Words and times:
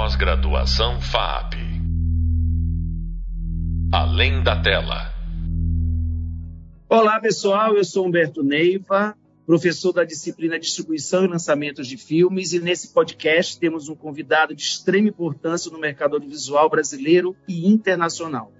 Pós-graduação 0.00 1.00
FAP. 1.00 1.54
Além 3.92 4.44
da 4.44 4.62
tela. 4.62 5.12
Olá, 6.88 7.18
pessoal. 7.18 7.76
Eu 7.76 7.84
sou 7.84 8.06
Humberto 8.06 8.44
Neiva, 8.44 9.16
professor 9.44 9.92
da 9.92 10.04
disciplina 10.04 10.56
Distribuição 10.56 11.24
e 11.24 11.26
Lançamentos 11.26 11.88
de 11.88 11.96
Filmes, 11.96 12.52
e 12.52 12.60
nesse 12.60 12.94
podcast 12.94 13.58
temos 13.58 13.88
um 13.88 13.96
convidado 13.96 14.54
de 14.54 14.62
extrema 14.62 15.08
importância 15.08 15.68
no 15.68 15.80
mercado 15.80 16.14
audiovisual 16.14 16.70
brasileiro 16.70 17.34
e 17.48 17.66
internacional. 17.66 18.52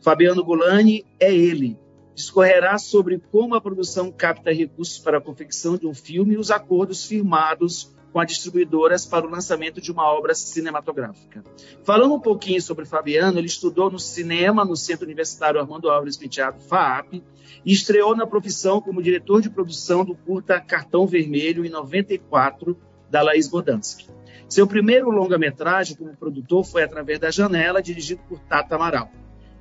Fabiano 0.00 0.44
Gulani 0.44 1.04
é 1.18 1.34
ele. 1.34 1.76
Discorrerá 2.14 2.78
sobre 2.78 3.18
como 3.18 3.56
a 3.56 3.60
produção 3.60 4.12
capta 4.12 4.52
recursos 4.52 5.00
para 5.00 5.18
a 5.18 5.20
confecção 5.20 5.76
de 5.76 5.88
um 5.88 5.94
filme 5.94 6.34
e 6.34 6.38
os 6.38 6.52
acordos 6.52 7.04
firmados 7.04 7.92
com 8.12 8.20
as 8.20 8.26
distribuidoras 8.26 9.06
para 9.06 9.26
o 9.26 9.30
lançamento 9.30 9.80
de 9.80 9.92
uma 9.92 10.04
obra 10.04 10.34
cinematográfica. 10.34 11.44
Falando 11.84 12.14
um 12.14 12.20
pouquinho 12.20 12.60
sobre 12.60 12.84
Fabiano, 12.84 13.38
ele 13.38 13.46
estudou 13.46 13.90
no 13.90 13.98
cinema 13.98 14.64
no 14.64 14.76
Centro 14.76 15.04
Universitário 15.04 15.60
Armando 15.60 15.88
Álvares 15.90 16.16
Penteado, 16.16 16.60
FAAP, 16.60 17.22
e 17.64 17.72
estreou 17.72 18.16
na 18.16 18.26
profissão 18.26 18.80
como 18.80 19.02
diretor 19.02 19.40
de 19.40 19.50
produção 19.50 20.04
do 20.04 20.14
curta 20.14 20.60
Cartão 20.60 21.06
Vermelho, 21.06 21.64
em 21.64 21.70
94, 21.70 22.76
da 23.10 23.22
Laís 23.22 23.48
Bodansky. 23.48 24.08
Seu 24.48 24.66
primeiro 24.66 25.10
longa-metragem 25.10 25.96
como 25.96 26.16
produtor 26.16 26.64
foi 26.64 26.82
Através 26.82 27.20
da 27.20 27.30
Janela, 27.30 27.80
dirigido 27.80 28.20
por 28.28 28.40
Tata 28.40 28.74
Amaral. 28.74 29.10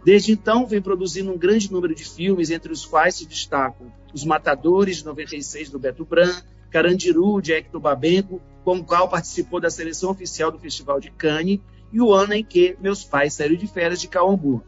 Desde 0.03 0.31
então, 0.31 0.65
vem 0.65 0.81
produzindo 0.81 1.31
um 1.31 1.37
grande 1.37 1.71
número 1.71 1.93
de 1.93 2.05
filmes, 2.05 2.49
entre 2.49 2.71
os 2.71 2.85
quais 2.85 3.15
se 3.15 3.27
destacam 3.27 3.91
Os 4.13 4.23
Matadores, 4.23 4.97
de 4.97 5.05
96, 5.05 5.69
do 5.69 5.77
Beto 5.77 6.05
Bran, 6.05 6.33
Carandiru, 6.69 7.41
de 7.41 7.53
Hector 7.53 7.79
Babenco, 7.79 8.41
com 8.63 8.77
o 8.77 8.83
qual 8.83 9.09
participou 9.09 9.59
da 9.59 9.69
seleção 9.69 10.11
oficial 10.11 10.51
do 10.51 10.59
Festival 10.59 10.99
de 10.99 11.11
Cannes, 11.11 11.59
e 11.91 11.99
o 11.99 12.13
ano 12.13 12.33
em 12.33 12.43
que 12.43 12.77
meus 12.79 13.03
pais 13.03 13.33
saíram 13.33 13.55
de 13.55 13.67
férias 13.67 13.99
de 13.99 14.07
Caombu. 14.07 14.63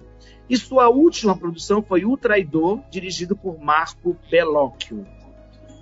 E 0.50 0.58
sua 0.58 0.90
última 0.90 1.38
produção 1.38 1.82
foi 1.82 2.04
O 2.04 2.18
Traidor, 2.18 2.82
dirigido 2.90 3.36
por 3.36 3.60
Marco 3.60 4.18
Bellocchio. 4.30 5.06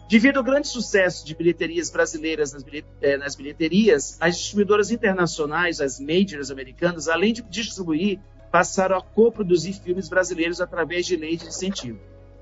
Devido 0.09 0.37
ao 0.37 0.43
grande 0.43 0.67
sucesso 0.67 1.25
de 1.25 1.35
bilheterias 1.35 1.89
brasileiras 1.89 2.55
eh, 3.01 3.17
nas 3.17 3.35
bilheterias, 3.35 4.17
as 4.19 4.37
distribuidoras 4.37 4.91
internacionais, 4.91 5.79
as 5.79 5.99
majors 5.99 6.49
americanas, 6.49 7.07
além 7.07 7.31
de 7.31 7.43
distribuir, 7.43 8.19
passaram 8.51 8.97
a 8.97 9.01
coproduzir 9.01 9.75
filmes 9.75 10.09
brasileiros 10.09 10.59
através 10.59 11.05
de 11.05 11.15
leis 11.15 11.39
de 11.41 11.47
incentivo. 11.47 11.99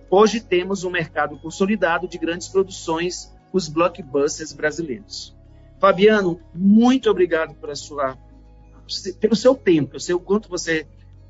Hoje 0.10 0.40
temos 0.40 0.86
um 0.86 0.90
mercado 0.90 1.38
consolidado 1.38 2.08
de 2.08 2.18
grandes 2.18 2.48
produções 2.48 3.36
os 3.52 3.68
blockbusters 3.68 4.54
brasileiros. 4.54 5.36
Fabiano, 5.80 6.40
muito 6.54 7.10
obrigado 7.10 7.56
pela 7.56 7.76
sua, 7.76 8.18
pelo 9.20 9.36
seu 9.36 9.56
tempo. 9.56 9.96
Eu 9.96 10.00
sei 10.00 10.16
o 10.16 10.20
quanto 10.20 10.50
você 10.50 10.88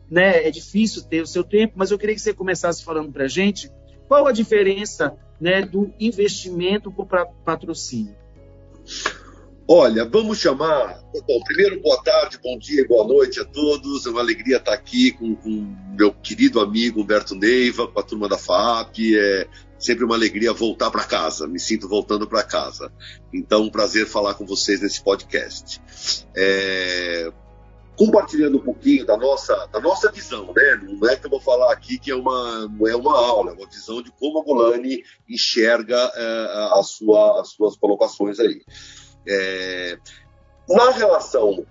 né, 0.09 0.47
é 0.47 0.51
difícil 0.51 1.03
ter 1.03 1.21
o 1.21 1.27
seu 1.27 1.43
tempo, 1.43 1.73
mas 1.75 1.91
eu 1.91 1.97
queria 1.97 2.15
que 2.15 2.21
você 2.21 2.33
começasse 2.33 2.83
falando 2.83 3.11
para 3.11 3.25
a 3.25 3.29
gente 3.29 3.69
qual 4.07 4.25
a 4.25 4.31
diferença 4.31 5.17
né, 5.39 5.61
do 5.61 5.93
investimento 5.99 6.91
para 6.91 7.25
patrocínio. 7.25 8.15
Olha, 9.69 10.05
vamos 10.05 10.39
chamar. 10.39 11.03
Bom, 11.27 11.43
primeiro, 11.43 11.81
boa 11.81 12.01
tarde, 12.01 12.39
bom 12.41 12.57
dia, 12.57 12.87
boa 12.87 13.05
noite 13.05 13.41
a 13.41 13.45
todos. 13.45 14.05
É 14.05 14.09
uma 14.09 14.21
alegria 14.21 14.57
estar 14.57 14.73
aqui 14.73 15.11
com, 15.11 15.35
com 15.35 15.75
meu 15.97 16.13
querido 16.13 16.61
amigo 16.61 17.01
Humberto 17.01 17.35
Neiva, 17.35 17.85
com 17.85 17.99
a 17.99 18.03
turma 18.03 18.29
da 18.29 18.37
FAP. 18.37 19.13
É 19.13 19.45
sempre 19.79 20.03
uma 20.03 20.15
alegria 20.15 20.53
voltar 20.53 20.91
para 20.91 21.03
casa. 21.03 21.47
Me 21.47 21.59
sinto 21.59 21.87
voltando 21.87 22.27
para 22.27 22.43
casa. 22.43 22.91
Então, 23.33 23.63
um 23.63 23.69
prazer 23.69 24.07
falar 24.07 24.33
com 24.35 24.45
vocês 24.45 24.81
nesse 24.81 25.01
podcast. 25.01 25.81
É, 26.35 27.31
compartilhando 27.97 28.57
um 28.57 28.61
pouquinho 28.61 29.05
da 29.05 29.17
nossa, 29.17 29.67
da 29.67 29.79
nossa 29.79 30.11
visão, 30.11 30.53
né? 30.55 30.79
Não 30.83 31.09
é 31.09 31.15
que 31.15 31.25
eu 31.25 31.29
vou 31.31 31.41
falar 31.41 31.73
aqui 31.73 31.97
que 31.97 32.11
é 32.11 32.15
uma, 32.15 32.69
é 32.87 32.95
uma 32.95 33.17
aula, 33.17 33.51
é 33.51 33.53
uma 33.55 33.67
visão 33.67 34.01
de 34.03 34.11
como 34.11 34.39
a 34.39 34.43
Golani 34.43 35.03
enxerga 35.27 35.97
é, 36.15 36.79
a 36.79 36.83
sua, 36.83 37.41
as 37.41 37.49
suas 37.49 37.75
colocações 37.75 38.39
aí. 38.39 38.61
É, 39.27 39.97
na 40.69 40.91
relação, 40.91 41.65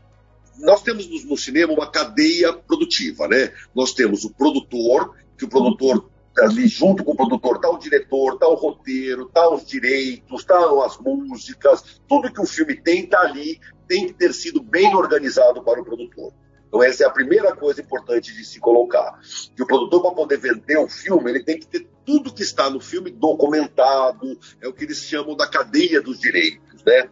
nós 0.59 0.83
temos 0.83 1.25
no 1.25 1.37
cinema 1.37 1.73
uma 1.73 1.91
cadeia 1.91 2.53
produtiva, 2.53 3.29
né? 3.29 3.53
Nós 3.75 3.93
temos 3.93 4.25
o 4.25 4.35
produtor, 4.35 5.15
que 5.39 5.45
o 5.45 5.49
produtor 5.49 6.11
ali 6.39 6.67
junto 6.67 7.05
com 7.05 7.13
o 7.13 7.17
produtor 7.17 7.57
está 7.57 7.71
o 7.71 7.79
diretor, 7.79 8.35
está 8.35 8.49
o 8.49 8.55
roteiro, 8.55 9.27
está 9.27 9.49
os 9.49 9.65
direitos, 9.65 10.41
estão 10.41 10.79
tá 10.79 10.87
as 10.87 10.99
músicas, 10.99 12.01
tudo 12.09 12.33
que 12.33 12.41
o 12.41 12.47
filme 12.47 12.75
tem 12.75 13.05
está 13.05 13.21
ali, 13.21 13.61
tem 13.89 14.07
que 14.07 14.15
ter 14.15 14.33
sido 14.33 14.63
bem 14.63 14.95
organizado 14.95 15.63
para 15.63 15.81
o 15.81 15.85
produtor. 15.85 16.33
Então 16.69 16.83
essa 16.83 17.05
é 17.05 17.07
a 17.07 17.11
primeira 17.11 17.55
coisa 17.55 17.81
importante 17.81 18.35
de 18.35 18.45
se 18.45 18.59
colocar. 18.59 19.19
Que 19.55 19.63
o 19.63 19.67
produtor, 19.67 20.03
para 20.03 20.11
poder 20.13 20.39
vender 20.39 20.77
o 20.79 20.89
filme, 20.89 21.31
ele 21.31 21.43
tem 21.43 21.59
que 21.59 21.67
ter 21.67 21.89
tudo 22.05 22.33
que 22.33 22.43
está 22.43 22.69
no 22.69 22.81
filme 22.81 23.11
documentado, 23.11 24.39
é 24.61 24.69
o 24.69 24.73
que 24.73 24.85
eles 24.85 24.99
chamam 24.99 25.37
da 25.37 25.47
cadeia 25.47 26.01
dos 26.01 26.19
direitos, 26.19 26.85
né? 26.85 27.09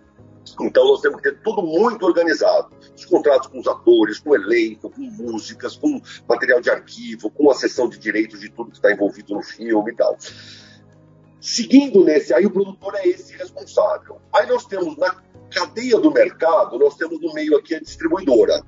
Então 0.61 0.87
nós 0.87 1.01
temos 1.01 1.21
que 1.21 1.31
ter 1.31 1.41
tudo 1.41 1.63
muito 1.63 2.05
organizado. 2.05 2.69
Os 2.95 3.05
contratos 3.05 3.49
com 3.49 3.59
os 3.59 3.67
atores, 3.67 4.19
com 4.19 4.31
o 4.31 4.35
elenco, 4.35 4.91
com 4.91 5.03
músicas, 5.03 5.77
com 5.77 6.01
material 6.29 6.61
de 6.61 6.71
arquivo, 6.71 7.31
com 7.31 7.51
a 7.51 7.55
sessão 7.55 7.89
de 7.89 7.99
direitos 7.99 8.41
de 8.41 8.51
tudo 8.51 8.71
que 8.71 8.77
está 8.77 8.93
envolvido 8.93 9.35
no 9.35 9.43
filme 9.43 9.93
e 9.93 9.97
tal. 9.97 10.17
Seguindo 11.41 12.03
nesse, 12.03 12.33
aí 12.33 12.47
o 12.47 12.51
produtor 12.51 12.95
é 12.97 13.07
esse 13.07 13.37
responsável. 13.37 14.21
Aí 14.35 14.47
nós 14.47 14.65
temos 14.65 14.97
na 14.97 15.15
cadeia 15.51 15.99
do 15.99 16.11
mercado, 16.11 16.79
nós 16.79 16.97
temos 16.97 17.21
no 17.21 17.33
meio 17.33 17.57
aqui 17.57 17.75
a 17.75 17.81
distribuidora. 17.81 18.63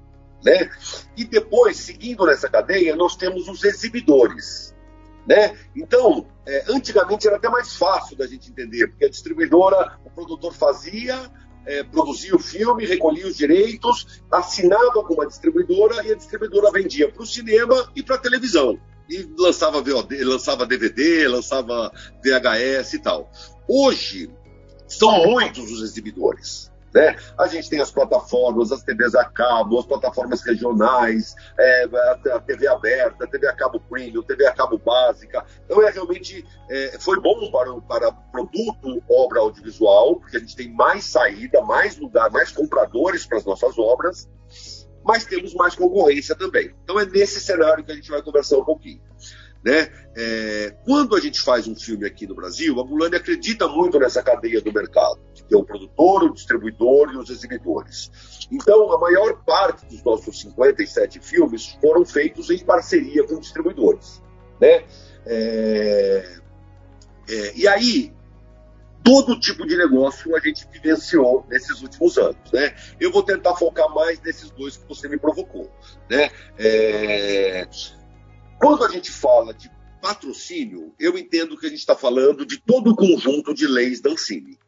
Né? 0.44 0.70
E 1.16 1.25
depois, 1.25 1.76
seguindo 1.78 2.26
nessa 2.26 2.48
cadeia, 2.48 2.94
nós 2.94 3.16
temos 3.16 3.48
os 3.48 3.64
exibidores. 3.64 4.75
Né? 5.26 5.58
Então, 5.75 6.26
é, 6.47 6.64
antigamente 6.69 7.26
era 7.26 7.37
até 7.37 7.48
mais 7.48 7.75
fácil 7.75 8.16
da 8.16 8.26
gente 8.26 8.50
entender, 8.50 8.88
porque 8.88 9.06
a 9.06 9.10
distribuidora, 9.10 9.98
o 10.04 10.10
produtor 10.10 10.53
fazia, 10.53 11.31
é, 11.66 11.82
produzia 11.82 12.34
o 12.34 12.38
filme, 12.38 12.87
recolhia 12.87 13.27
os 13.27 13.37
direitos, 13.37 14.22
assinava 14.31 15.03
com 15.03 15.15
uma 15.15 15.27
distribuidora 15.27 16.06
e 16.06 16.12
a 16.12 16.15
distribuidora 16.15 16.71
vendia 16.71 17.10
para 17.10 17.22
o 17.22 17.27
cinema 17.27 17.91
e 17.94 18.03
para 18.03 18.16
a 18.16 18.19
televisão. 18.19 18.78
E 19.09 19.28
lançava 19.38 19.82
VOD, 19.82 20.25
lançava 20.25 20.66
DVD, 20.66 21.28
lançava 21.28 21.93
VHS 22.25 22.94
e 22.94 22.99
tal. 22.99 23.31
Hoje, 23.69 24.31
são 24.88 25.25
muitos 25.26 25.71
os 25.71 25.82
exibidores. 25.82 26.71
Né? 26.96 27.14
A 27.36 27.46
gente 27.46 27.68
tem 27.68 27.78
as 27.78 27.90
plataformas, 27.90 28.72
as 28.72 28.82
TVs 28.82 29.14
a 29.14 29.26
cabo, 29.26 29.78
as 29.78 29.84
plataformas 29.84 30.40
regionais, 30.40 31.34
é, 31.58 31.84
a 32.32 32.40
TV 32.40 32.66
aberta, 32.66 33.24
a 33.24 33.26
TV 33.26 33.46
a 33.46 33.52
cabo 33.52 33.78
premium, 33.80 34.22
TV 34.22 34.46
a 34.46 34.54
cabo 34.54 34.78
básica. 34.78 35.44
Então, 35.66 35.86
é 35.86 35.90
realmente 35.90 36.42
é, 36.70 36.96
foi 36.98 37.20
bom 37.20 37.50
para, 37.50 37.70
para 37.82 38.12
produto, 38.32 39.02
obra 39.10 39.40
audiovisual, 39.40 40.16
porque 40.16 40.38
a 40.38 40.40
gente 40.40 40.56
tem 40.56 40.72
mais 40.72 41.04
saída, 41.04 41.60
mais 41.60 41.98
lugar, 41.98 42.30
mais 42.30 42.50
compradores 42.50 43.26
para 43.26 43.36
as 43.36 43.44
nossas 43.44 43.78
obras, 43.78 44.26
mas 45.04 45.26
temos 45.26 45.52
mais 45.52 45.74
concorrência 45.74 46.34
também. 46.34 46.74
Então, 46.82 46.98
é 46.98 47.04
nesse 47.04 47.42
cenário 47.42 47.84
que 47.84 47.92
a 47.92 47.94
gente 47.94 48.10
vai 48.10 48.22
conversar 48.22 48.56
um 48.56 48.64
pouquinho. 48.64 49.02
Né? 49.66 49.91
É, 50.15 50.77
quando 50.84 51.16
a 51.16 51.21
gente 51.21 51.41
faz 51.41 51.66
um 51.66 51.75
filme 51.75 52.06
aqui 52.06 52.25
no 52.25 52.37
Brasil, 52.37 52.78
a 52.78 52.84
Mulane 52.84 53.16
acredita 53.16 53.66
muito 53.66 53.99
nessa 53.99 54.22
cadeia 54.22 54.60
do 54.60 54.72
mercado, 54.72 55.19
que 55.34 55.53
é 55.53 55.59
o 55.59 55.65
produtor, 55.65 56.22
o 56.22 56.32
distribuidor 56.32 57.12
e 57.12 57.16
os 57.16 57.28
exibidores. 57.31 58.49
Então, 58.49 58.93
a 58.93 59.00
maior 59.00 59.43
parte 59.44 59.84
dos 59.87 60.05
nossos 60.05 60.41
57 60.41 61.19
filmes 61.19 61.76
foram 61.81 62.05
feitos 62.05 62.49
em 62.49 62.65
parceria 62.65 63.26
com 63.26 63.41
distribuidores. 63.41 64.22
Né? 64.60 64.84
É, 65.26 66.38
é, 67.28 67.53
e 67.56 67.66
aí, 67.66 68.15
todo 69.03 69.41
tipo 69.41 69.66
de 69.66 69.76
negócio 69.76 70.37
a 70.37 70.38
gente 70.38 70.65
vivenciou 70.71 71.44
nesses 71.49 71.82
últimos 71.82 72.16
anos. 72.16 72.53
Né? 72.53 72.72
Eu 73.00 73.10
vou 73.10 73.25
tentar 73.25 73.56
focar 73.56 73.93
mais 73.93 74.20
nesses 74.20 74.49
dois 74.49 74.76
que 74.76 74.87
você 74.87 75.08
me 75.08 75.19
provocou. 75.19 75.69
Né? 76.08 76.31
É, 76.56 77.67
quando 78.58 78.85
a 78.85 78.88
gente 78.88 79.11
fala 79.11 79.53
de 79.53 79.70
patrocínio, 80.00 80.94
eu 80.99 81.19
entendo 81.19 81.56
que 81.58 81.67
a 81.67 81.69
gente 81.69 81.79
está 81.79 81.97
falando 81.97 82.47
de 82.47 82.61
todo 82.61 82.91
o 82.91 82.97
conjunto 82.97 83.55
de 83.55 83.67
leis 83.67 84.00
da 84.00 84.11
Ancine. 84.11 84.58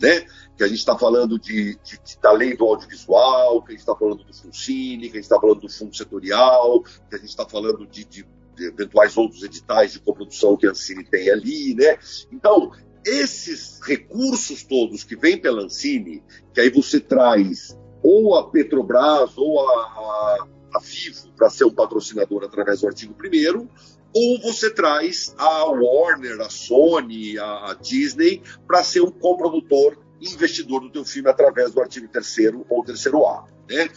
Né? 0.00 0.20
Que 0.56 0.62
a 0.62 0.68
gente 0.68 0.78
está 0.78 0.96
falando 0.96 1.38
de, 1.38 1.76
de, 1.82 2.00
de, 2.04 2.20
da 2.20 2.30
lei 2.30 2.56
do 2.56 2.64
audiovisual, 2.64 3.62
que 3.62 3.68
a 3.68 3.72
gente 3.72 3.80
está 3.80 3.96
falando 3.96 4.22
do 4.22 4.32
FUNCINE, 4.32 5.08
que 5.10 5.16
a 5.16 5.20
gente 5.20 5.24
está 5.24 5.40
falando 5.40 5.60
do 5.60 5.68
fundo 5.68 5.96
setorial, 5.96 6.82
que 6.82 7.14
a 7.14 7.18
gente 7.18 7.28
está 7.28 7.48
falando 7.48 7.84
de, 7.86 8.04
de, 8.04 8.26
eventuais 8.60 9.16
outros 9.16 9.42
editais 9.42 9.92
de 9.92 10.00
coprodução 10.00 10.56
que 10.56 10.66
a 10.66 10.70
Ancine 10.70 11.04
tem 11.04 11.30
ali, 11.30 11.74
né? 11.74 11.98
Então, 12.30 12.72
esses 13.04 13.80
recursos 13.80 14.62
todos 14.62 15.02
que 15.02 15.16
vêm 15.16 15.36
pela 15.36 15.62
Ancine, 15.62 16.22
que 16.54 16.60
aí 16.60 16.70
você 16.70 17.00
traz 17.00 17.76
ou 18.02 18.36
a 18.36 18.50
Petrobras 18.50 19.36
ou 19.36 19.60
a, 19.60 19.82
a 19.82 20.48
a 20.74 20.78
Vivo 20.80 21.32
para 21.36 21.50
ser 21.50 21.64
um 21.64 21.74
patrocinador 21.74 22.44
através 22.44 22.80
do 22.80 22.86
artigo 22.88 23.14
1 23.14 23.68
ou 24.14 24.40
você 24.40 24.70
traz 24.70 25.34
a 25.36 25.64
Warner, 25.64 26.40
a 26.40 26.48
Sony, 26.48 27.38
a 27.38 27.76
Disney 27.80 28.42
para 28.66 28.82
ser 28.82 29.02
um 29.02 29.10
coprodutor 29.10 29.98
investidor 30.20 30.80
do 30.80 30.90
teu 30.90 31.04
filme 31.04 31.28
através 31.28 31.72
do 31.72 31.80
artigo 31.80 32.08
3 32.08 32.54
ou 32.68 32.84
3A. 32.84 33.44
Né? 33.68 33.88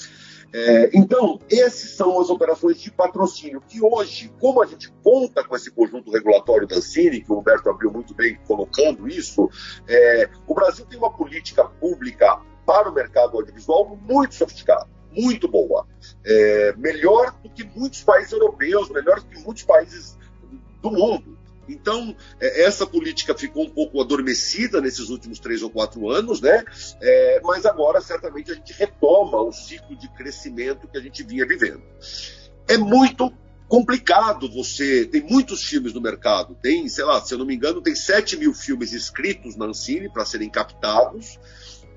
É, 0.53 0.89
então, 0.93 1.39
essas 1.49 1.91
são 1.91 2.19
as 2.19 2.29
operações 2.29 2.79
de 2.79 2.91
patrocínio, 2.91 3.61
que 3.61 3.81
hoje, 3.81 4.31
como 4.39 4.61
a 4.61 4.65
gente 4.65 4.91
conta 5.01 5.43
com 5.45 5.55
esse 5.55 5.71
conjunto 5.71 6.11
regulatório 6.11 6.67
da 6.67 6.75
Ancine, 6.75 7.21
que 7.21 7.31
o 7.31 7.39
Humberto 7.39 7.69
abriu 7.69 7.89
muito 7.89 8.13
bem 8.13 8.37
colocando 8.45 9.07
isso, 9.07 9.49
é, 9.87 10.29
o 10.45 10.53
Brasil 10.53 10.85
tem 10.85 10.99
uma 10.99 11.11
política 11.11 11.63
pública 11.63 12.41
para 12.65 12.89
o 12.89 12.93
mercado 12.93 13.37
audiovisual 13.37 13.97
muito 14.01 14.35
sofisticada, 14.35 14.89
muito 15.11 15.47
boa. 15.47 15.87
É, 16.25 16.73
melhor 16.77 17.35
do 17.43 17.49
que 17.49 17.63
muitos 17.63 18.03
países 18.03 18.31
europeus, 18.31 18.89
melhor 18.89 19.19
do 19.19 19.25
que 19.25 19.39
muitos 19.39 19.63
países 19.63 20.17
do 20.81 20.91
mundo. 20.91 21.37
Então, 21.67 22.15
é, 22.39 22.63
essa 22.63 22.85
política 22.85 23.35
ficou 23.35 23.65
um 23.65 23.69
pouco 23.69 24.01
adormecida 24.01 24.81
nesses 24.81 25.09
últimos 25.09 25.39
três 25.39 25.61
ou 25.61 25.69
quatro 25.69 26.09
anos, 26.09 26.41
né? 26.41 26.63
É, 27.01 27.41
mas 27.43 27.65
agora, 27.65 28.01
certamente, 28.01 28.51
a 28.51 28.55
gente 28.55 28.73
retoma 28.73 29.41
o 29.41 29.51
ciclo 29.51 29.95
de 29.95 30.09
crescimento 30.09 30.87
que 30.87 30.97
a 30.97 31.01
gente 31.01 31.23
vinha 31.23 31.45
vivendo. 31.45 31.81
É 32.67 32.77
muito 32.77 33.31
complicado 33.67 34.51
você. 34.51 35.05
Tem 35.05 35.21
muitos 35.21 35.63
filmes 35.63 35.93
no 35.93 36.01
mercado, 36.01 36.55
tem, 36.61 36.89
sei 36.89 37.05
lá, 37.05 37.21
se 37.21 37.33
eu 37.33 37.37
não 37.37 37.45
me 37.45 37.55
engano, 37.55 37.81
tem 37.81 37.95
7 37.95 38.37
mil 38.37 38.53
filmes 38.53 38.91
escritos 38.91 39.55
na 39.55 39.65
Ancine 39.65 40.11
para 40.11 40.25
serem 40.25 40.49
captados, 40.49 41.39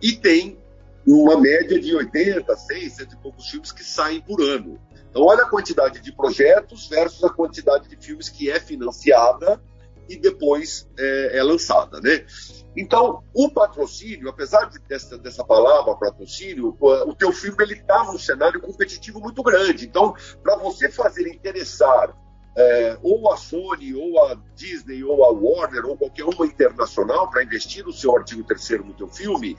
e 0.00 0.12
tem 0.12 0.58
uma 1.06 1.38
média 1.38 1.78
de 1.78 1.94
80, 1.94 2.56
100, 2.56 2.90
cento 2.90 3.14
e 3.14 3.18
poucos 3.18 3.48
filmes 3.48 3.72
que 3.72 3.84
saem 3.84 4.20
por 4.20 4.40
ano. 4.40 4.80
Então, 5.10 5.22
olha 5.22 5.44
a 5.44 5.48
quantidade 5.48 6.00
de 6.00 6.12
projetos 6.12 6.88
versus 6.88 7.22
a 7.22 7.30
quantidade 7.30 7.88
de 7.88 7.96
filmes 7.96 8.28
que 8.28 8.50
é 8.50 8.58
financiada 8.58 9.62
e 10.08 10.16
depois 10.16 10.88
é, 10.98 11.38
é 11.38 11.42
lançada, 11.42 12.00
né? 12.00 12.24
Então, 12.76 13.22
o 13.32 13.48
patrocínio, 13.48 14.28
apesar 14.28 14.68
de, 14.68 14.78
dessa, 14.80 15.16
dessa 15.16 15.44
palavra 15.44 15.94
patrocínio, 15.94 16.76
o 16.80 17.14
teu 17.14 17.32
filme 17.32 17.56
ele 17.60 17.74
está 17.74 18.04
num 18.04 18.18
cenário 18.18 18.60
competitivo 18.60 19.20
muito 19.20 19.42
grande. 19.42 19.86
Então, 19.86 20.14
para 20.42 20.56
você 20.56 20.90
fazer 20.90 21.28
interessar 21.28 22.14
é, 22.56 22.98
ou 23.02 23.32
a 23.32 23.36
Sony, 23.36 23.94
ou 23.94 24.22
a 24.24 24.36
Disney, 24.54 25.02
ou 25.02 25.24
a 25.24 25.30
Warner, 25.30 25.86
ou 25.86 25.96
qualquer 25.96 26.24
uma 26.24 26.46
internacional 26.46 27.28
para 27.30 27.42
investir 27.42 27.84
no 27.84 27.92
seu 27.92 28.16
artigo 28.16 28.44
terceiro 28.44 28.84
no 28.84 28.94
teu 28.94 29.08
filme, 29.08 29.56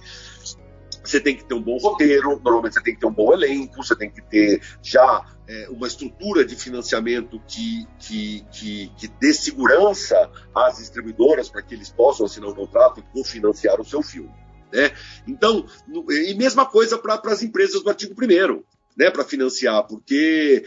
você 1.09 1.19
tem 1.19 1.35
que 1.35 1.45
ter 1.45 1.53
um 1.53 1.61
bom 1.61 1.77
roteiro, 1.77 2.39
normalmente 2.43 2.73
você 2.73 2.83
tem 2.83 2.93
que 2.93 2.99
ter 2.99 3.07
um 3.07 3.13
bom 3.13 3.33
elenco, 3.33 3.83
você 3.83 3.95
tem 3.95 4.09
que 4.09 4.21
ter 4.21 4.61
já 4.81 5.25
é, 5.47 5.67
uma 5.69 5.87
estrutura 5.87 6.43
de 6.43 6.55
financiamento 6.55 7.41
que, 7.47 7.87
que, 7.99 8.45
que, 8.51 8.91
que 8.97 9.07
dê 9.07 9.33
segurança 9.33 10.29
às 10.53 10.77
distribuidoras 10.77 11.49
para 11.49 11.61
que 11.61 11.73
eles 11.73 11.89
possam 11.89 12.25
assinar 12.25 12.49
um 12.49 12.55
contrato 12.55 12.99
e 12.99 13.03
cofinanciar 13.13 13.79
o 13.79 13.85
seu 13.85 14.01
filme. 14.01 14.33
Né? 14.71 14.91
Então, 15.27 15.65
e 16.09 16.33
mesma 16.33 16.65
coisa 16.65 16.97
para 16.97 17.19
as 17.25 17.43
empresas 17.43 17.81
do 17.81 17.89
artigo 17.89 18.13
1 18.13 18.63
né, 18.97 19.12
para 19.12 19.25
financiar, 19.25 19.86
porque 19.88 20.63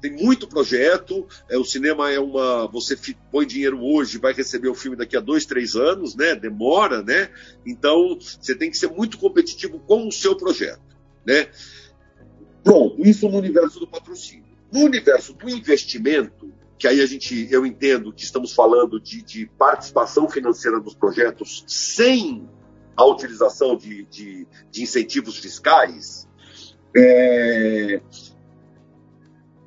tem 0.00 0.12
muito 0.12 0.48
projeto. 0.48 1.26
É, 1.50 1.58
o 1.58 1.64
cinema 1.64 2.10
é 2.10 2.18
uma. 2.18 2.66
Você 2.68 2.96
põe 3.30 3.46
dinheiro 3.46 3.80
hoje, 3.82 4.18
vai 4.18 4.32
receber 4.32 4.68
o 4.68 4.74
filme 4.74 4.96
daqui 4.96 5.16
a 5.16 5.20
dois, 5.20 5.44
três 5.44 5.76
anos, 5.76 6.14
né? 6.14 6.34
Demora, 6.34 7.02
né? 7.02 7.28
Então 7.66 8.18
você 8.18 8.54
tem 8.54 8.70
que 8.70 8.78
ser 8.78 8.88
muito 8.88 9.18
competitivo 9.18 9.78
com 9.80 10.08
o 10.08 10.12
seu 10.12 10.36
projeto, 10.36 10.80
né? 11.26 11.48
Pronto, 12.64 13.06
isso 13.06 13.28
no 13.28 13.38
universo 13.38 13.78
do 13.78 13.86
patrocínio. 13.86 14.48
No 14.72 14.80
universo 14.80 15.32
do 15.32 15.48
investimento, 15.48 16.52
que 16.78 16.86
aí 16.86 17.00
a 17.00 17.06
gente, 17.06 17.48
eu 17.50 17.66
entendo 17.66 18.12
que 18.12 18.22
estamos 18.22 18.52
falando 18.52 19.00
de, 19.00 19.22
de 19.22 19.46
participação 19.58 20.28
financeira 20.28 20.78
dos 20.78 20.94
projetos 20.94 21.64
sem 21.66 22.48
a 22.96 23.04
utilização 23.04 23.76
de, 23.76 24.04
de, 24.06 24.46
de 24.70 24.82
incentivos 24.82 25.38
fiscais, 25.38 26.27
é, 26.96 28.00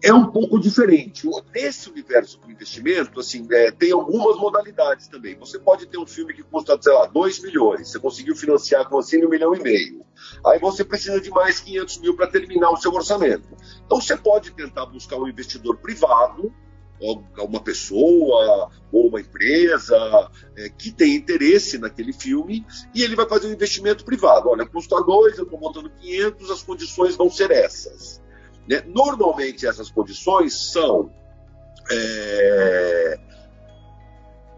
é 0.03 0.13
um 0.13 0.31
pouco 0.31 0.59
diferente. 0.59 1.27
Nesse 1.53 1.89
universo 1.89 2.39
do 2.39 2.51
investimento, 2.51 3.19
assim, 3.19 3.47
é, 3.51 3.71
tem 3.71 3.91
algumas 3.91 4.37
modalidades 4.37 5.07
também. 5.07 5.37
Você 5.37 5.59
pode 5.59 5.85
ter 5.85 5.97
um 5.97 6.05
filme 6.05 6.33
que 6.33 6.43
custa, 6.43 6.77
sei 6.81 6.93
lá, 6.93 7.05
2 7.05 7.43
milhões, 7.43 7.89
você 7.89 7.99
conseguiu 7.99 8.35
financiar 8.35 8.89
com 8.89 8.97
assim 8.97 9.23
um 9.23 9.29
milhão 9.29 9.53
e 9.55 9.61
meio. 9.61 10.03
Aí 10.45 10.59
você 10.59 10.83
precisa 10.83 11.21
de 11.21 11.29
mais 11.29 11.59
500 11.59 11.99
mil 11.99 12.15
para 12.15 12.27
terminar 12.27 12.71
o 12.71 12.77
seu 12.77 12.91
orçamento. 12.91 13.47
Então 13.85 14.01
você 14.01 14.17
pode 14.17 14.51
tentar 14.51 14.85
buscar 14.87 15.17
um 15.17 15.27
investidor 15.27 15.77
privado 15.77 16.53
uma 17.37 17.61
pessoa 17.61 18.69
ou 18.91 19.07
uma 19.07 19.19
empresa 19.19 20.29
é, 20.55 20.69
que 20.69 20.91
tem 20.91 21.15
interesse 21.15 21.77
naquele 21.77 22.13
filme 22.13 22.65
e 22.93 23.01
ele 23.01 23.15
vai 23.15 23.27
fazer 23.27 23.47
um 23.47 23.53
investimento 23.53 24.05
privado. 24.05 24.49
Olha, 24.49 24.65
custa 24.65 25.01
dois, 25.03 25.37
eu 25.37 25.45
estou 25.45 25.59
botando 25.59 25.89
500, 25.89 26.51
as 26.51 26.61
condições 26.61 27.15
vão 27.15 27.29
ser 27.29 27.51
essas. 27.51 28.21
Né? 28.67 28.83
Normalmente 28.87 29.65
essas 29.65 29.89
condições 29.89 30.71
são 30.71 31.11
é, 31.89 33.19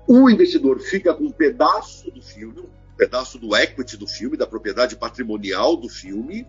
o 0.07 0.29
investidor 0.29 0.79
fica 0.79 1.13
com 1.13 1.25
um 1.25 1.31
pedaço 1.31 2.11
do 2.11 2.21
filme, 2.21 2.59
um 2.59 2.95
pedaço 2.97 3.39
do 3.39 3.55
equity 3.55 3.97
do 3.97 4.07
filme, 4.07 4.37
da 4.37 4.45
propriedade 4.45 4.95
patrimonial 4.95 5.77
do 5.77 5.87
filme, 5.87 6.47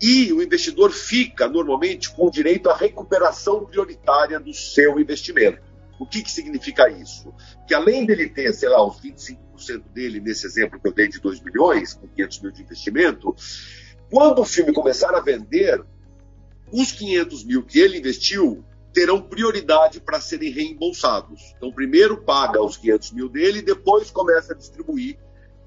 e 0.00 0.32
o 0.32 0.42
investidor 0.42 0.92
fica, 0.92 1.48
normalmente, 1.48 2.10
com 2.10 2.30
direito 2.30 2.68
à 2.68 2.76
recuperação 2.76 3.64
prioritária 3.64 4.38
do 4.38 4.52
seu 4.52 5.00
investimento. 5.00 5.60
O 5.98 6.06
que, 6.06 6.22
que 6.22 6.30
significa 6.30 6.90
isso? 6.90 7.32
Que 7.66 7.74
além 7.74 8.04
dele 8.04 8.28
ter, 8.28 8.52
sei 8.52 8.68
lá, 8.68 8.86
os 8.86 9.00
25% 9.00 9.84
dele, 9.92 10.20
nesse 10.20 10.46
exemplo 10.46 10.78
que 10.78 10.86
eu 10.86 10.92
dei 10.92 11.08
de 11.08 11.18
2 11.18 11.40
milhões, 11.40 11.94
com 11.94 12.06
500 12.06 12.40
mil 12.42 12.52
de 12.52 12.62
investimento, 12.62 13.34
quando 14.10 14.40
o 14.40 14.44
filme 14.44 14.72
começar 14.72 15.14
a 15.14 15.20
vender, 15.20 15.82
os 16.70 16.92
500 16.92 17.44
mil 17.44 17.62
que 17.62 17.78
ele 17.78 17.98
investiu 17.98 18.62
terão 18.92 19.20
prioridade 19.20 20.00
para 20.00 20.20
serem 20.20 20.50
reembolsados. 20.50 21.54
Então, 21.56 21.72
primeiro 21.72 22.22
paga 22.22 22.62
os 22.62 22.76
500 22.76 23.12
mil 23.12 23.28
dele 23.28 23.58
e 23.58 23.62
depois 23.62 24.10
começa 24.10 24.52
a 24.52 24.56
distribuir 24.56 25.18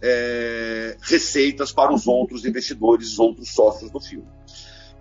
é, 0.02 0.98
receitas 1.02 1.72
para 1.72 1.94
os 1.94 2.08
outros 2.08 2.46
investidores, 2.46 3.14
os 3.14 3.20
outros 3.20 3.50
sócios 3.50 3.92
do 3.92 4.00
filme. 4.00 4.28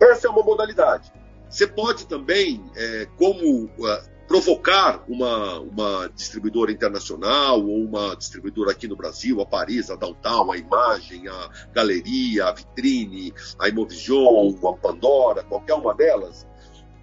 Essa 0.00 0.28
é 0.28 0.30
uma 0.30 0.42
modalidade. 0.42 1.12
Você 1.48 1.66
pode 1.66 2.06
também, 2.06 2.62
é, 2.76 3.06
como 3.16 3.64
uh, 3.64 4.18
provocar 4.28 5.02
uma, 5.08 5.60
uma 5.60 6.10
distribuidora 6.14 6.70
internacional 6.70 7.64
ou 7.64 7.82
uma 7.82 8.14
distribuidora 8.14 8.72
aqui 8.72 8.86
no 8.86 8.94
Brasil, 8.94 9.40
a 9.40 9.46
Paris, 9.46 9.90
a 9.90 9.96
Downtown, 9.96 10.52
a 10.52 10.58
Imagem, 10.58 11.26
a 11.26 11.50
Galeria, 11.72 12.44
a 12.44 12.52
Vitrine, 12.52 13.32
a 13.58 13.68
Imovision, 13.68 14.54
a 14.68 14.76
Pandora, 14.76 15.42
qualquer 15.44 15.74
uma 15.74 15.94
delas, 15.94 16.46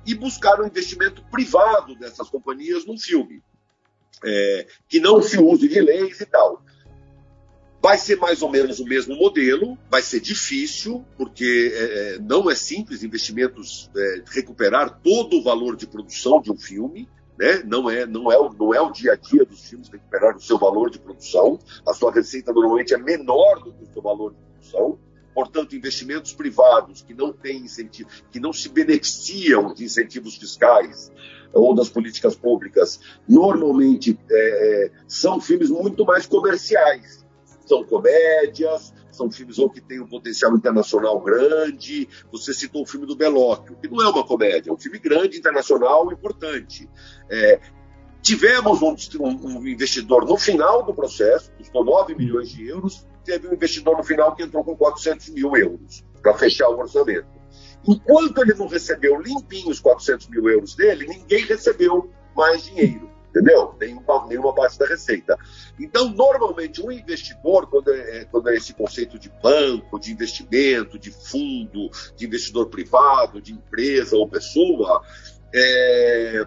e 0.06 0.14
buscar 0.14 0.62
um 0.62 0.68
investimento 0.68 1.24
privado 1.32 1.96
dessas 1.96 2.30
companhias 2.30 2.86
num 2.86 2.98
filme. 2.98 3.42
É, 4.24 4.68
que 4.88 5.00
não 5.00 5.22
se 5.22 5.38
use 5.38 5.68
de 5.68 5.82
leis 5.82 6.22
e 6.22 6.26
tal. 6.26 6.64
Vai 7.86 8.00
ser 8.00 8.18
mais 8.18 8.42
ou 8.42 8.50
menos 8.50 8.80
o 8.80 8.84
mesmo 8.84 9.16
modelo, 9.16 9.78
vai 9.92 10.02
ser 10.02 10.20
difícil, 10.20 11.06
porque 11.16 11.72
é, 11.72 12.16
é, 12.16 12.18
não 12.18 12.50
é 12.50 12.56
simples 12.56 13.04
investimentos 13.04 13.92
é, 13.96 14.24
recuperar 14.26 15.00
todo 15.04 15.38
o 15.38 15.44
valor 15.44 15.76
de 15.76 15.86
produção 15.86 16.42
de 16.42 16.52
um 16.52 16.58
filme. 16.58 17.08
Né? 17.38 17.62
Não, 17.64 17.88
é, 17.88 18.08
não, 18.08 18.32
é, 18.32 18.38
não 18.58 18.74
é 18.74 18.82
o 18.82 18.90
dia 18.90 19.12
a 19.12 19.16
dia 19.16 19.46
dos 19.46 19.70
filmes 19.70 19.88
recuperar 19.88 20.36
o 20.36 20.42
seu 20.42 20.58
valor 20.58 20.90
de 20.90 20.98
produção. 20.98 21.60
A 21.88 21.94
sua 21.94 22.12
receita 22.12 22.52
normalmente 22.52 22.92
é 22.92 22.98
menor 22.98 23.64
do 23.64 23.72
que 23.72 23.84
o 23.84 23.94
seu 23.94 24.02
valor 24.02 24.34
de 24.34 24.40
produção. 24.40 24.98
Portanto, 25.36 25.76
investimentos 25.76 26.34
privados 26.34 27.04
que 27.04 27.14
não 27.14 27.32
têm 27.32 27.58
incentivo, 27.58 28.10
que 28.32 28.40
não 28.40 28.52
se 28.52 28.68
beneficiam 28.68 29.76
de 29.76 29.84
incentivos 29.84 30.38
fiscais 30.38 31.12
ou 31.54 31.76
das 31.76 31.90
políticas 31.90 32.36
públicas, 32.36 33.00
normalmente 33.30 34.18
é, 34.32 34.86
é 34.88 34.92
são 35.08 35.40
filmes 35.40 35.70
muito 35.70 36.04
mais 36.04 36.26
comerciais 36.26 37.24
são 37.66 37.84
comédias, 37.84 38.94
são 39.12 39.32
filmes 39.32 39.58
ou 39.58 39.70
que 39.70 39.82
têm 39.82 40.02
um 40.02 40.08
potencial 40.08 40.56
internacional 40.56 41.20
grande. 41.20 42.08
Você 42.32 42.54
citou 42.54 42.84
o 42.84 42.86
filme 42.86 43.06
do 43.06 43.16
Belocchio, 43.16 43.78
que 43.78 43.88
não 43.88 44.04
é 44.04 44.10
uma 44.10 44.26
comédia, 44.26 44.70
é 44.70 44.74
um 44.74 44.78
filme 44.78 45.00
grande, 45.00 45.38
internacional, 45.38 46.12
importante. 46.12 46.90
É, 47.30 47.60
tivemos 48.22 48.82
um, 48.82 48.96
um, 49.20 49.68
investidor 49.68 50.26
no 50.26 50.38
final 50.38 50.84
do 50.84 50.94
processo, 50.94 51.52
custou 51.58 51.84
9 51.84 52.16
milhões 52.16 52.50
de 52.50 52.68
euros, 52.68 53.08
teve 53.24 53.48
um 53.48 53.54
investidor 53.54 53.98
no 53.98 54.04
final 54.04 54.36
que 54.36 54.44
entrou 54.44 54.64
com 54.64 54.76
400 54.76 55.30
mil 55.30 55.56
euros 55.56 56.04
para 56.22 56.34
fechar 56.38 56.70
o 56.70 56.78
orçamento. 56.78 57.28
Enquanto 57.88 58.42
ele 58.42 58.54
não 58.56 58.68
recebeu 58.68 59.20
limpinho 59.20 59.70
os 59.70 59.80
400 59.80 60.28
mil 60.30 60.50
euros 60.50 60.76
dele, 60.76 61.08
ninguém 61.08 61.46
recebeu 61.46 62.10
mais 62.36 62.66
dinheiro 62.66 63.15
entendeu? 63.36 63.76
Nenhuma, 63.80 64.28
nenhuma 64.28 64.56
parte 64.56 64.80
da 64.80 64.86
receita. 64.86 65.38
Então, 65.78 66.10
normalmente, 66.10 66.82
um 66.82 66.90
investidor, 66.90 67.68
quando 67.68 67.92
é, 67.92 68.20
é, 68.20 68.26
quando 68.26 68.50
é 68.50 68.56
esse 68.56 68.74
conceito 68.74 69.20
de 69.20 69.30
banco, 69.44 70.00
de 70.00 70.12
investimento, 70.12 70.98
de 70.98 71.12
fundo, 71.12 71.90
de 72.16 72.26
investidor 72.26 72.68
privado, 72.70 73.42
de 73.42 73.52
empresa 73.52 74.16
ou 74.16 74.28
pessoa, 74.28 75.02
é, 75.54 76.46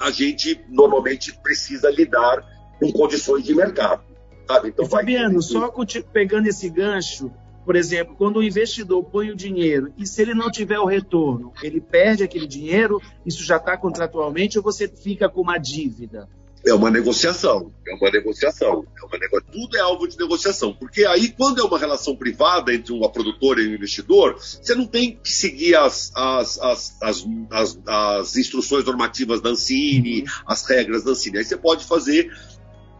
a 0.00 0.10
gente 0.10 0.60
normalmente 0.68 1.32
precisa 1.38 1.88
lidar 1.90 2.44
com 2.80 2.92
condições 2.92 3.44
de 3.44 3.54
mercado. 3.54 4.02
Sabe? 4.48 4.68
Então, 4.68 4.86
Fabiano, 4.86 5.40
só 5.40 5.72
pegando 6.12 6.48
esse 6.48 6.68
gancho, 6.68 7.32
por 7.66 7.74
exemplo, 7.74 8.14
quando 8.16 8.36
o 8.36 8.42
investidor 8.44 9.02
põe 9.02 9.28
o 9.28 9.34
dinheiro 9.34 9.92
e 9.98 10.06
se 10.06 10.22
ele 10.22 10.34
não 10.34 10.48
tiver 10.52 10.78
o 10.78 10.86
retorno, 10.86 11.52
ele 11.60 11.80
perde 11.80 12.22
aquele 12.22 12.46
dinheiro, 12.46 13.02
isso 13.26 13.42
já 13.42 13.56
está 13.56 13.76
contratualmente 13.76 14.56
ou 14.56 14.62
você 14.62 14.86
fica 14.86 15.28
com 15.28 15.40
uma 15.40 15.58
dívida? 15.58 16.28
É 16.64 16.72
uma 16.72 16.90
negociação, 16.90 17.72
é 17.86 17.94
uma 17.94 18.10
negociação, 18.10 18.84
é 18.96 19.04
uma 19.04 19.18
nego... 19.18 19.40
tudo 19.52 19.76
é 19.76 19.80
alvo 19.80 20.06
de 20.06 20.16
negociação, 20.16 20.72
porque 20.74 21.04
aí 21.04 21.28
quando 21.28 21.60
é 21.60 21.64
uma 21.64 21.78
relação 21.78 22.14
privada 22.14 22.72
entre 22.72 22.92
uma 22.92 23.10
produtora 23.10 23.60
e 23.60 23.68
um 23.68 23.74
investidor, 23.74 24.36
você 24.36 24.74
não 24.74 24.86
tem 24.86 25.16
que 25.16 25.32
seguir 25.32 25.74
as, 25.74 26.12
as, 26.14 26.58
as, 26.60 26.96
as, 27.02 27.26
as, 27.50 27.78
as 27.84 28.36
instruções 28.36 28.84
normativas 28.84 29.40
da 29.40 29.50
Ancine, 29.50 30.24
as 30.46 30.64
regras 30.66 31.02
da 31.02 31.10
Ancine, 31.10 31.38
aí 31.38 31.44
você 31.44 31.56
pode 31.56 31.84
fazer 31.84 32.32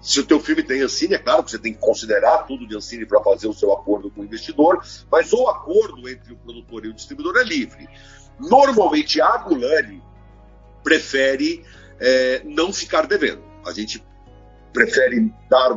se 0.06 0.20
o 0.20 0.24
teu 0.24 0.38
filme 0.38 0.62
tem 0.62 0.82
Ancine, 0.82 1.14
é 1.14 1.18
claro 1.18 1.42
que 1.42 1.50
você 1.50 1.58
tem 1.58 1.72
que 1.72 1.80
considerar 1.80 2.44
tudo 2.46 2.64
de 2.64 2.76
Ancine 2.76 3.04
para 3.04 3.20
fazer 3.20 3.48
o 3.48 3.52
seu 3.52 3.72
acordo 3.72 4.08
com 4.08 4.20
o 4.20 4.24
investidor, 4.24 4.80
mas 5.10 5.32
o 5.32 5.48
acordo 5.48 6.08
entre 6.08 6.32
o 6.32 6.36
produtor 6.36 6.84
e 6.84 6.88
o 6.90 6.94
distribuidor 6.94 7.36
é 7.38 7.42
livre. 7.42 7.88
Normalmente 8.38 9.20
a 9.20 9.36
Gulani 9.38 10.00
prefere 10.84 11.64
é, 11.98 12.40
não 12.44 12.72
ficar 12.72 13.04
devendo. 13.08 13.42
A 13.66 13.72
gente 13.72 14.00
prefere 14.72 15.28
dar 15.50 15.76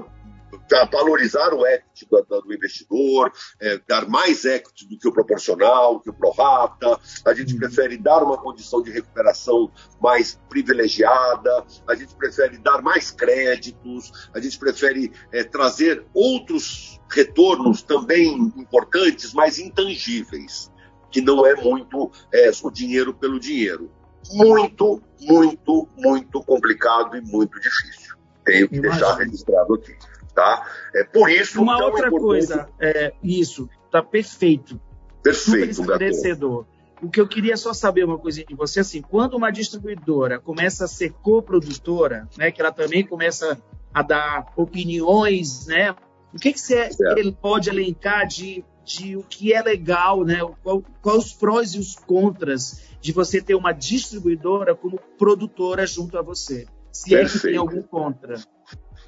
valorizar 0.91 1.53
o 1.53 1.65
equity 1.65 2.07
do, 2.09 2.41
do 2.41 2.53
investidor, 2.53 3.31
é, 3.61 3.79
dar 3.87 4.07
mais 4.07 4.45
equity 4.45 4.87
do 4.87 4.97
que 4.97 5.07
o 5.07 5.13
proporcional, 5.13 5.99
que 5.99 6.09
o 6.09 6.13
prorata. 6.13 6.99
A 7.25 7.33
gente 7.33 7.53
uhum. 7.53 7.59
prefere 7.59 7.97
dar 7.97 8.23
uma 8.23 8.37
condição 8.37 8.81
de 8.81 8.91
recuperação 8.91 9.71
mais 10.01 10.39
privilegiada, 10.49 11.65
a 11.87 11.95
gente 11.95 12.15
prefere 12.15 12.57
dar 12.57 12.81
mais 12.81 13.11
créditos, 13.11 14.29
a 14.33 14.39
gente 14.39 14.57
prefere 14.57 15.11
é, 15.31 15.43
trazer 15.43 16.05
outros 16.13 16.99
retornos 17.09 17.81
também 17.81 18.35
importantes, 18.57 19.33
mas 19.33 19.57
intangíveis, 19.59 20.71
que 21.11 21.21
não 21.21 21.45
é 21.45 21.55
muito 21.55 22.11
é, 22.33 22.51
o 22.63 22.69
dinheiro 22.69 23.13
pelo 23.13 23.39
dinheiro. 23.39 23.91
Muito, 24.31 25.01
muito, 25.21 25.87
muito 25.97 26.43
complicado 26.43 27.17
e 27.17 27.21
muito 27.21 27.59
difícil. 27.59 28.15
Tenho 28.45 28.67
que 28.67 28.75
Imagina. 28.75 28.99
deixar 28.99 29.17
registrado 29.17 29.73
aqui. 29.73 29.95
Tá? 30.33 30.65
É 30.93 31.03
por 31.03 31.29
isso 31.29 31.61
Uma 31.61 31.83
outra 31.83 32.07
importante... 32.07 32.21
coisa, 32.21 32.69
é, 32.79 33.13
isso, 33.21 33.69
tá 33.91 34.01
perfeito. 34.01 34.79
Perfeito, 35.21 35.49
Super 35.51 35.69
esclarecedor. 35.69 36.65
O 37.01 37.09
que 37.09 37.19
eu 37.19 37.27
queria 37.27 37.55
só 37.55 37.73
saber 37.73 38.03
uma 38.03 38.17
coisinha 38.17 38.45
de 38.45 38.55
você, 38.55 38.81
assim, 38.81 39.01
quando 39.01 39.35
uma 39.35 39.51
distribuidora 39.51 40.39
começa 40.39 40.85
a 40.85 40.87
ser 40.87 41.13
coprodutora, 41.13 42.27
né, 42.37 42.51
que 42.51 42.61
ela 42.61 42.71
também 42.71 43.05
começa 43.05 43.61
a 43.93 44.01
dar 44.01 44.51
opiniões, 44.55 45.65
né, 45.65 45.95
o 46.33 46.37
que, 46.37 46.53
que 46.53 46.59
você 46.59 46.89
ele 47.17 47.31
pode 47.31 47.69
elencar 47.69 48.27
de, 48.27 48.63
de 48.85 49.15
o 49.15 49.23
que 49.23 49.53
é 49.53 49.61
legal, 49.61 50.23
né, 50.23 50.39
qual, 50.61 50.83
quais 51.01 51.25
os 51.25 51.33
prós 51.33 51.73
e 51.73 51.79
os 51.79 51.95
contras 51.95 52.81
de 53.01 53.13
você 53.13 53.41
ter 53.41 53.55
uma 53.55 53.71
distribuidora 53.71 54.75
como 54.75 54.99
produtora 55.17 55.87
junto 55.87 56.17
a 56.17 56.21
você? 56.21 56.67
Se 56.91 57.11
Perfeito. 57.11 57.37
é 57.37 57.39
que 57.39 57.47
tem 57.47 57.57
algum 57.57 57.81
contra. 57.81 58.35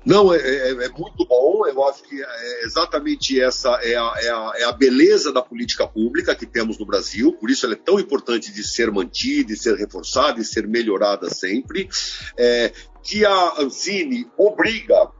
Não, 0.04 0.34
é, 0.34 0.38
é, 0.38 0.72
é, 0.72 0.90
muito 0.90 1.26
bom. 1.28 1.66
Eu 1.68 1.88
acho 1.88 2.04
que 2.04 2.22
é 2.22 2.64
exatamente 2.64 3.40
essa 3.40 3.70
é 3.84 3.96
a, 3.96 4.14
é, 4.18 4.30
a, 4.30 4.54
é 4.56 4.64
a, 4.64 4.72
beleza 4.72 5.32
da 5.32 5.42
política 5.42 5.88
pública 5.88 6.36
que 6.36 6.46
temos 6.46 6.80
no 6.80 6.86
Brasil. 6.86 7.34
Por 7.34 7.52
isso 7.52 7.66
ela 7.66 7.76
é 7.76 7.78
tão 7.78 8.00
importante 8.00 8.52
de 8.52 8.64
ser 8.64 8.92
mantida, 8.92 9.54
de 9.54 9.60
ser 9.60 9.76
reforçada 9.76 10.40
e 10.40 10.46
ser 10.46 10.68
melhorada 10.68 11.30
sempre. 11.30 11.88
É, 12.36 12.72
que 13.04 13.26
a 13.26 13.62
Ancine 13.62 14.28
obriga 14.38 15.12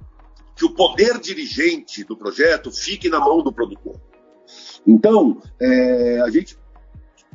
que 0.56 0.66
o 0.66 0.74
poder 0.74 1.20
dirigente 1.20 2.04
do 2.04 2.18
projeto 2.18 2.72
fique 2.72 3.10
na 3.10 3.20
mão 3.20 3.44
do 3.44 3.52
produtor. 3.52 4.00
Então, 4.86 5.42
é, 5.60 6.22
a 6.22 6.30
gente 6.30 6.58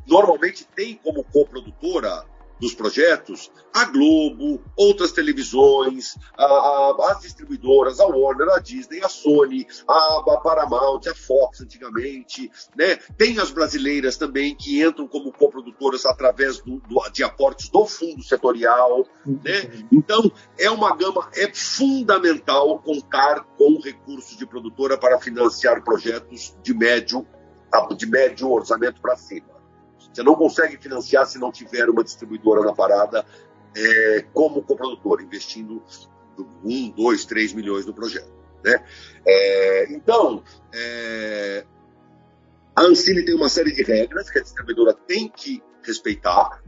normalmente 0.06 0.66
tem 0.74 0.98
como 1.02 1.24
coprodutora 1.24 2.24
dos 2.60 2.74
projetos, 2.74 3.50
a 3.74 3.84
Globo, 3.84 4.62
outras 4.76 5.12
televisões, 5.12 6.16
a, 6.36 6.44
a, 6.44 7.10
as 7.10 7.20
distribuidoras, 7.20 8.00
a 8.00 8.06
Warner, 8.06 8.48
a 8.50 8.58
Disney, 8.58 9.02
a 9.04 9.08
Sony, 9.08 9.66
a, 9.86 10.22
a, 10.26 10.40
Paramount, 10.42 11.00
a 11.06 11.14
Fox 11.14 11.60
antigamente, 11.60 12.50
né? 12.76 12.96
Tem 13.18 13.38
as 13.38 13.50
brasileiras 13.50 14.16
também 14.16 14.54
que 14.54 14.82
entram 14.82 15.06
como 15.06 15.32
coprodutoras 15.32 16.06
através 16.06 16.60
do, 16.60 16.80
do, 16.80 17.10
de 17.10 17.22
aportes 17.22 17.68
do 17.68 17.84
fundo 17.84 18.22
setorial, 18.22 19.06
né? 19.26 19.84
Então, 19.92 20.30
é 20.58 20.70
uma 20.70 20.96
gama, 20.96 21.28
é 21.34 21.52
fundamental 21.52 22.78
contar 22.78 23.44
com 23.58 23.80
recursos 23.80 24.36
de 24.36 24.46
produtora 24.46 24.96
para 24.96 25.18
financiar 25.20 25.84
projetos 25.84 26.56
de 26.62 26.74
médio, 26.74 27.26
de 27.96 28.06
médio 28.06 28.50
orçamento 28.50 29.00
para 29.00 29.16
cima. 29.16 29.55
Você 30.16 30.22
não 30.22 30.34
consegue 30.34 30.78
financiar 30.78 31.26
se 31.26 31.38
não 31.38 31.52
tiver 31.52 31.90
uma 31.90 32.02
distribuidora 32.02 32.62
na 32.62 32.72
parada 32.72 33.26
é, 33.76 34.24
como 34.32 34.62
coprodutor, 34.62 35.20
investindo 35.20 35.82
um, 36.64 36.88
dois, 36.88 37.26
três 37.26 37.52
milhões 37.52 37.84
no 37.84 37.92
projeto. 37.92 38.32
Né? 38.64 38.82
É, 39.26 39.92
então, 39.92 40.42
é, 40.72 41.66
a 42.74 42.80
Ancine 42.84 43.26
tem 43.26 43.34
uma 43.34 43.50
série 43.50 43.74
de 43.74 43.82
regras 43.82 44.30
que 44.30 44.38
a 44.38 44.42
distribuidora 44.42 44.94
tem 44.94 45.28
que 45.28 45.62
respeitar, 45.82 46.62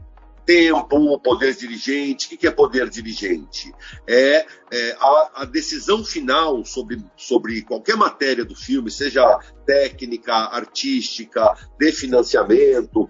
tempo, 0.49 1.19
poder 1.19 1.55
dirigente. 1.55 2.33
O 2.33 2.37
que 2.37 2.47
é 2.47 2.51
poder 2.51 2.89
dirigente? 2.89 3.71
É, 4.07 4.45
é 4.71 4.97
a, 4.99 5.31
a, 5.41 5.45
decisão 5.45 6.03
final 6.03 6.65
sobre, 6.65 7.03
sobre 7.15 7.61
qualquer 7.61 7.95
matéria 7.95 8.43
do 8.43 8.55
filme, 8.55 8.89
seja 8.89 9.39
técnica, 9.63 10.33
artística, 10.33 11.55
de 11.77 11.91
financiamento, 11.91 13.07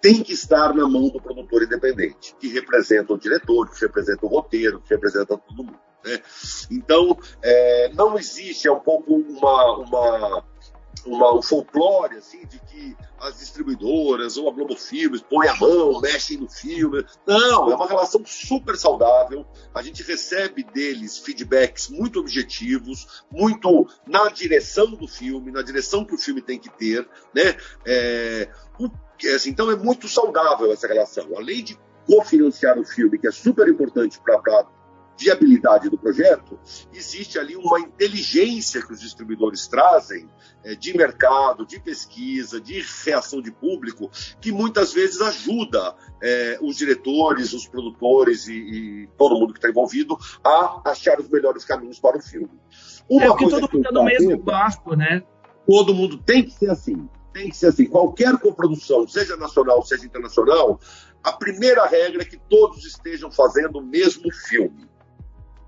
tem 0.00 0.22
que 0.22 0.32
estar 0.32 0.74
na 0.74 0.88
mão 0.88 1.08
do 1.08 1.20
produtor 1.20 1.62
independente, 1.62 2.34
que 2.38 2.48
representa 2.48 3.12
o 3.12 3.18
diretor, 3.18 3.70
que 3.70 3.80
representa 3.80 4.24
o 4.24 4.28
roteiro, 4.28 4.80
que 4.80 4.94
representa 4.94 5.36
todo 5.36 5.64
mundo. 5.64 5.78
Né? 6.04 6.20
Então, 6.70 7.18
é, 7.42 7.90
não 7.94 8.18
existe, 8.18 8.66
é 8.66 8.72
um 8.72 8.80
pouco 8.80 9.14
uma, 9.14 9.76
uma 9.76 10.44
uma, 11.06 11.34
um 11.34 11.42
folclore 11.42 12.16
assim, 12.16 12.44
de 12.46 12.58
que 12.60 12.96
as 13.18 13.38
distribuidoras 13.38 14.36
ou 14.36 14.48
a 14.48 14.52
Globo 14.52 14.76
Filmes 14.76 15.22
põem 15.22 15.48
a 15.48 15.56
mão, 15.56 16.00
mexem 16.00 16.38
no 16.38 16.48
filme. 16.48 17.04
Não, 17.26 17.70
é 17.70 17.74
uma 17.74 17.86
relação 17.86 18.22
super 18.24 18.76
saudável. 18.76 19.46
A 19.74 19.82
gente 19.82 20.02
recebe 20.02 20.62
deles 20.62 21.18
feedbacks 21.18 21.88
muito 21.88 22.20
objetivos, 22.20 23.24
muito 23.30 23.88
na 24.06 24.28
direção 24.28 24.90
do 24.90 25.06
filme, 25.06 25.50
na 25.50 25.62
direção 25.62 26.04
que 26.04 26.14
o 26.14 26.18
filme 26.18 26.42
tem 26.42 26.58
que 26.58 26.70
ter. 26.70 27.08
Né? 27.34 27.56
É, 27.84 28.48
o, 28.78 28.88
assim, 29.28 29.50
então 29.50 29.70
é 29.70 29.76
muito 29.76 30.08
saudável 30.08 30.72
essa 30.72 30.86
relação. 30.86 31.26
Além 31.36 31.62
de 31.62 31.78
cofinanciar 32.06 32.78
o 32.78 32.84
filme, 32.84 33.18
que 33.18 33.26
é 33.28 33.30
super 33.30 33.68
importante 33.68 34.20
para 34.20 34.66
viabilidade 35.20 35.90
do 35.90 35.98
projeto, 35.98 36.58
existe 36.94 37.38
ali 37.38 37.54
uma 37.54 37.78
inteligência 37.78 38.80
que 38.80 38.92
os 38.92 39.00
distribuidores 39.00 39.68
trazem 39.68 40.26
é, 40.64 40.74
de 40.74 40.96
mercado, 40.96 41.66
de 41.66 41.78
pesquisa, 41.78 42.58
de 42.58 42.82
reação 43.04 43.42
de 43.42 43.52
público, 43.52 44.10
que 44.40 44.50
muitas 44.50 44.94
vezes 44.94 45.20
ajuda 45.20 45.94
é, 46.22 46.58
os 46.62 46.76
diretores, 46.76 47.52
os 47.52 47.66
produtores 47.66 48.48
e, 48.48 48.54
e 48.54 49.08
todo 49.18 49.38
mundo 49.38 49.52
que 49.52 49.58
está 49.58 49.68
envolvido 49.68 50.16
a 50.42 50.80
achar 50.86 51.20
os 51.20 51.28
melhores 51.28 51.64
caminhos 51.64 52.00
para 52.00 52.16
o 52.16 52.22
filme. 52.22 52.58
Uma 53.08 53.24
é 53.24 53.28
porque 53.28 53.44
todo 53.44 53.62
mundo 53.62 53.76
está 53.76 53.92
no 53.92 54.04
mesmo 54.04 54.38
barco, 54.38 54.96
né? 54.96 55.22
Todo 55.66 55.94
mundo 55.94 56.16
tem 56.16 56.44
que 56.44 56.52
ser 56.52 56.70
assim. 56.70 57.08
Tem 57.40 57.48
que 57.48 57.56
ser 57.56 57.68
assim. 57.68 57.86
Qualquer 57.86 58.36
coprodução, 58.38 59.08
seja 59.08 59.34
nacional, 59.34 59.82
seja 59.82 60.04
internacional, 60.04 60.78
a 61.24 61.32
primeira 61.32 61.86
regra 61.86 62.20
é 62.20 62.24
que 62.26 62.36
todos 62.36 62.84
estejam 62.84 63.30
fazendo 63.30 63.78
o 63.78 63.82
mesmo 63.82 64.30
filme. 64.46 64.86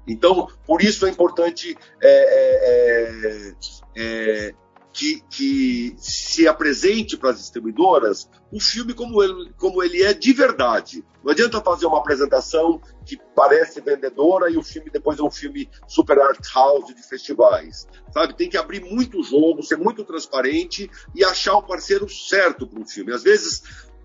Então, 0.06 0.48
por 0.66 0.82
isso 0.82 1.06
é 1.06 1.10
importante 1.10 1.74
é, 2.02 3.54
é, 3.54 3.54
é, 3.96 4.54
que, 4.92 5.22
que, 5.30 5.94
se 5.98 6.46
apresente 6.46 7.16
para 7.16 7.30
as 7.30 7.38
distribuidoras 7.38 8.28
o 8.52 8.60
filme 8.60 8.92
como 8.92 9.22
ele, 9.22 9.52
como 9.56 9.82
ele 9.82 10.02
é 10.02 10.12
de 10.12 10.32
verdade. 10.32 11.04
Não 11.24 11.32
adianta 11.32 11.60
fazer 11.60 11.86
uma 11.86 11.98
apresentação 11.98 12.80
que 13.06 13.18
parece 13.34 13.80
vendedora 13.80 14.50
e 14.50 14.56
o 14.56 14.62
filme 14.62 14.90
depois 14.90 15.18
é 15.18 15.22
um 15.22 15.30
filme 15.30 15.68
super 15.88 16.18
art 16.18 16.44
house 16.54 16.94
de 16.94 17.02
festivais. 17.02 17.86
Sabe? 18.12 18.36
Tem 18.36 18.50
que 18.50 18.58
abrir 18.58 18.80
muito 18.80 19.22
jogo, 19.22 19.62
ser 19.62 19.78
muito 19.78 20.04
transparente 20.04 20.90
e 21.14 21.24
achar 21.24 21.54
o 21.54 21.62
parceiro 21.62 22.08
certo 22.08 22.66
para 22.66 22.80
um 22.80 22.86
filme. 22.86 23.12
Às 23.12 23.22
vezes, 23.22 23.62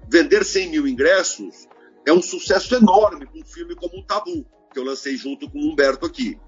vender 0.08 0.46
100 0.46 0.70
mil 0.70 0.88
ingressos 0.88 1.68
é 2.06 2.14
um 2.14 2.22
sucesso 2.22 2.74
enorme 2.76 3.26
para 3.26 3.40
um 3.40 3.46
filme 3.46 3.76
como 3.76 4.00
o 4.00 4.04
Tabu 4.04 4.46
que 4.78 4.80
eu 4.80 4.84
lancei 4.84 5.18
junto 5.18 5.50
com 5.50 5.58
o 5.58 5.72
Humberto 5.72 6.06
aqui. 6.06 6.40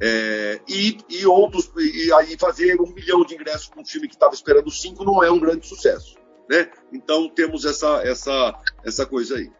É, 0.00 0.60
e, 0.68 0.98
e 1.08 1.26
outros, 1.26 1.70
e 1.76 2.12
aí 2.12 2.36
fazer 2.38 2.80
um 2.80 2.92
milhão 2.92 3.24
de 3.24 3.34
ingressos 3.34 3.68
com 3.68 3.80
um 3.80 3.84
filme 3.84 4.08
que 4.08 4.14
estava 4.14 4.34
esperando 4.34 4.70
cinco 4.70 5.04
não 5.04 5.22
é 5.22 5.30
um 5.30 5.38
grande 5.38 5.66
sucesso. 5.66 6.16
Né? 6.48 6.70
Então 6.92 7.28
temos 7.28 7.64
essa, 7.64 8.02
essa, 8.02 8.54
essa 8.84 9.06
coisa 9.06 9.36
aí. 9.36 9.50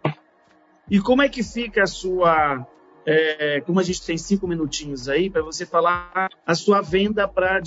E 0.90 1.00
como 1.00 1.22
é 1.22 1.28
que 1.28 1.42
fica 1.42 1.82
a 1.82 1.86
sua 1.86 2.66
é, 3.10 3.62
como 3.62 3.80
a 3.80 3.82
gente 3.82 4.04
tem 4.04 4.18
cinco 4.18 4.46
minutinhos 4.46 5.08
aí, 5.08 5.30
para 5.30 5.40
você 5.40 5.64
falar 5.64 6.28
a 6.46 6.54
sua 6.54 6.82
venda 6.82 7.26
para, 7.26 7.62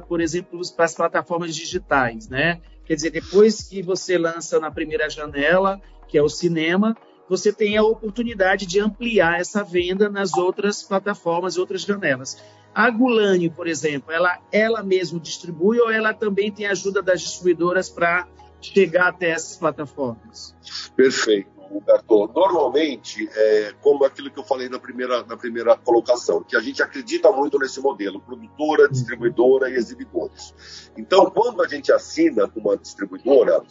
por 0.00 0.20
exemplo, 0.20 0.60
para 0.76 0.84
as 0.84 0.94
plataformas 0.94 1.56
digitais, 1.56 2.28
né? 2.28 2.60
Quer 2.84 2.96
dizer, 2.96 3.10
depois 3.10 3.62
que 3.62 3.80
você 3.80 4.18
lança 4.18 4.60
na 4.60 4.70
primeira 4.70 5.08
janela, 5.08 5.80
que 6.08 6.18
é 6.18 6.22
o 6.22 6.28
cinema, 6.28 6.94
você 7.28 7.52
tem 7.52 7.76
a 7.76 7.82
oportunidade 7.82 8.66
de 8.66 8.80
ampliar 8.80 9.40
essa 9.40 9.62
venda 9.62 10.08
nas 10.08 10.34
outras 10.36 10.82
plataformas, 10.82 11.56
outras 11.56 11.82
janelas. 11.82 12.42
A 12.74 12.90
Gulani, 12.90 13.50
por 13.50 13.66
exemplo, 13.66 14.10
ela, 14.10 14.38
ela 14.50 14.82
mesma 14.82 15.20
distribui 15.20 15.78
ou 15.78 15.90
ela 15.90 16.14
também 16.14 16.50
tem 16.50 16.66
ajuda 16.66 17.02
das 17.02 17.20
distribuidoras 17.20 17.88
para 17.88 18.26
chegar 18.60 19.08
até 19.08 19.30
essas 19.30 19.56
plataformas? 19.56 20.54
Perfeito, 20.96 21.50
Humberto. 21.70 22.30
Normalmente, 22.34 23.28
é, 23.34 23.74
como 23.80 24.04
aquilo 24.04 24.30
que 24.30 24.38
eu 24.38 24.44
falei 24.44 24.68
na 24.68 24.78
primeira, 24.78 25.22
na 25.24 25.36
primeira 25.36 25.76
colocação, 25.76 26.42
que 26.42 26.56
a 26.56 26.60
gente 26.60 26.82
acredita 26.82 27.30
muito 27.30 27.58
nesse 27.58 27.80
modelo, 27.80 28.20
produtora, 28.20 28.88
distribuidora 28.88 29.68
e 29.68 29.74
exibidores. 29.74 30.90
Então, 30.96 31.30
quando 31.30 31.62
a 31.62 31.68
gente 31.68 31.92
assina 31.92 32.48
com 32.48 32.60
uma 32.60 32.76
distribuidora, 32.76 33.62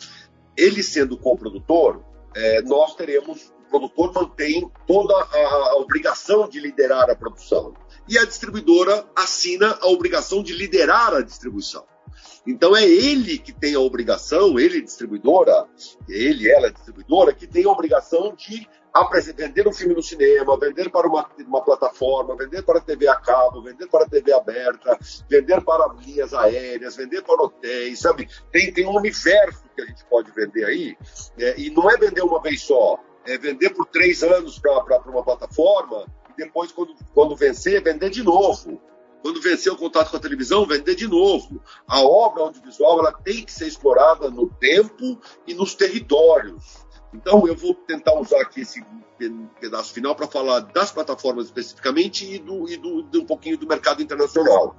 ele 0.55 0.83
sendo 0.83 1.17
coprodutor, 1.17 2.03
é, 2.35 2.61
nós 2.61 2.95
teremos, 2.95 3.53
o 3.67 3.69
produtor 3.69 4.13
mantém 4.13 4.69
toda 4.87 5.13
a, 5.15 5.71
a 5.71 5.75
obrigação 5.77 6.47
de 6.47 6.59
liderar 6.59 7.09
a 7.09 7.15
produção. 7.15 7.73
E 8.07 8.17
a 8.17 8.25
distribuidora 8.25 9.05
assina 9.15 9.77
a 9.81 9.87
obrigação 9.87 10.43
de 10.43 10.53
liderar 10.53 11.13
a 11.13 11.21
distribuição. 11.21 11.85
Então 12.45 12.75
é 12.75 12.83
ele 12.83 13.37
que 13.37 13.51
tem 13.51 13.75
a 13.75 13.79
obrigação, 13.79 14.59
ele 14.59 14.81
distribuidora, 14.81 15.67
ele, 16.09 16.49
ela 16.49 16.71
distribuidora, 16.71 17.33
que 17.33 17.47
tem 17.47 17.65
a 17.65 17.69
obrigação 17.69 18.33
de 18.35 18.67
vender 19.35 19.67
um 19.67 19.71
filme 19.71 19.95
no 19.95 20.03
cinema, 20.03 20.57
vender 20.59 20.89
para 20.89 21.07
uma, 21.07 21.29
uma, 21.47 21.63
plataforma, 21.63 22.35
vender 22.35 22.61
para 22.63 22.81
TV 22.81 23.07
a 23.07 23.15
cabo, 23.15 23.61
vender 23.61 23.87
para 23.87 24.05
TV 24.05 24.33
aberta, 24.33 24.97
vender 25.29 25.61
para 25.61 25.93
linhas 26.05 26.33
aéreas, 26.33 26.95
vender 26.95 27.21
para 27.23 27.41
hotéis, 27.41 27.99
sabe? 27.99 28.27
Tem, 28.51 28.73
tem 28.73 28.85
um 28.85 28.95
universo 28.95 29.63
que 29.75 29.81
a 29.81 29.85
gente 29.85 30.03
pode 30.05 30.31
vender 30.31 30.65
aí, 30.65 30.97
é, 31.37 31.59
e 31.59 31.69
não 31.69 31.89
é 31.89 31.97
vender 31.97 32.21
uma 32.21 32.41
vez 32.41 32.63
só, 32.63 32.99
é 33.25 33.37
vender 33.37 33.69
por 33.69 33.85
três 33.85 34.23
anos 34.23 34.59
para 34.59 34.99
uma 35.07 35.23
plataforma 35.23 36.05
e 36.29 36.43
depois, 36.43 36.71
quando, 36.71 36.93
quando 37.13 37.35
vencer, 37.35 37.81
vender 37.83 38.09
de 38.09 38.23
novo. 38.23 38.81
Quando 39.21 39.41
vencer 39.41 39.71
o 39.71 39.77
contato 39.77 40.09
com 40.09 40.17
a 40.17 40.19
televisão, 40.19 40.65
vender 40.65 40.95
de 40.95 41.07
novo. 41.07 41.61
A 41.87 42.01
obra 42.01 42.43
audiovisual 42.43 42.99
ela 42.99 43.11
tem 43.11 43.43
que 43.43 43.51
ser 43.51 43.67
explorada 43.67 44.29
no 44.29 44.49
tempo 44.49 45.19
e 45.45 45.53
nos 45.53 45.75
territórios. 45.75 46.85
Então, 47.13 47.45
eu 47.45 47.55
vou 47.55 47.75
tentar 47.75 48.17
usar 48.19 48.41
aqui 48.41 48.61
esse 48.61 48.83
pedaço 49.59 49.93
final 49.93 50.15
para 50.15 50.27
falar 50.27 50.61
das 50.61 50.91
plataformas 50.91 51.45
especificamente 51.45 52.25
e, 52.25 52.39
do, 52.39 52.67
e 52.69 52.77
do, 52.77 53.03
de 53.03 53.19
um 53.19 53.25
pouquinho 53.25 53.57
do 53.57 53.67
mercado 53.67 54.01
internacional. 54.01 54.75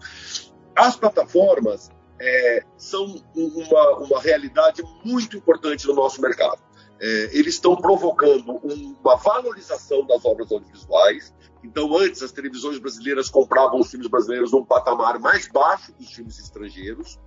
As 0.75 0.97
plataformas 0.97 1.91
é, 2.21 2.65
são 2.77 3.23
uma, 3.35 3.99
uma 3.99 4.21
realidade 4.21 4.83
muito 5.05 5.37
importante 5.37 5.87
no 5.87 5.95
nosso 5.95 6.21
mercado. 6.21 6.61
É, 7.01 7.31
eles 7.33 7.55
estão 7.55 7.77
provocando 7.77 8.61
uma 8.65 9.17
valorização 9.17 10.07
das 10.07 10.25
obras 10.25 10.51
audiovisuais. 10.51 11.35
Então, 11.63 11.97
antes, 11.97 12.23
as 12.23 12.33
televisões 12.33 12.79
brasileiras 12.79 13.31
compravam 13.31 13.81
os 13.81 13.91
filmes 13.91 14.09
brasileiros 14.09 14.53
num 14.53 14.65
patamar 14.65 15.19
mais 15.19 15.49
baixo 15.49 15.93
dos 15.93 16.11
filmes 16.11 16.39
estrangeiros. 16.39 17.19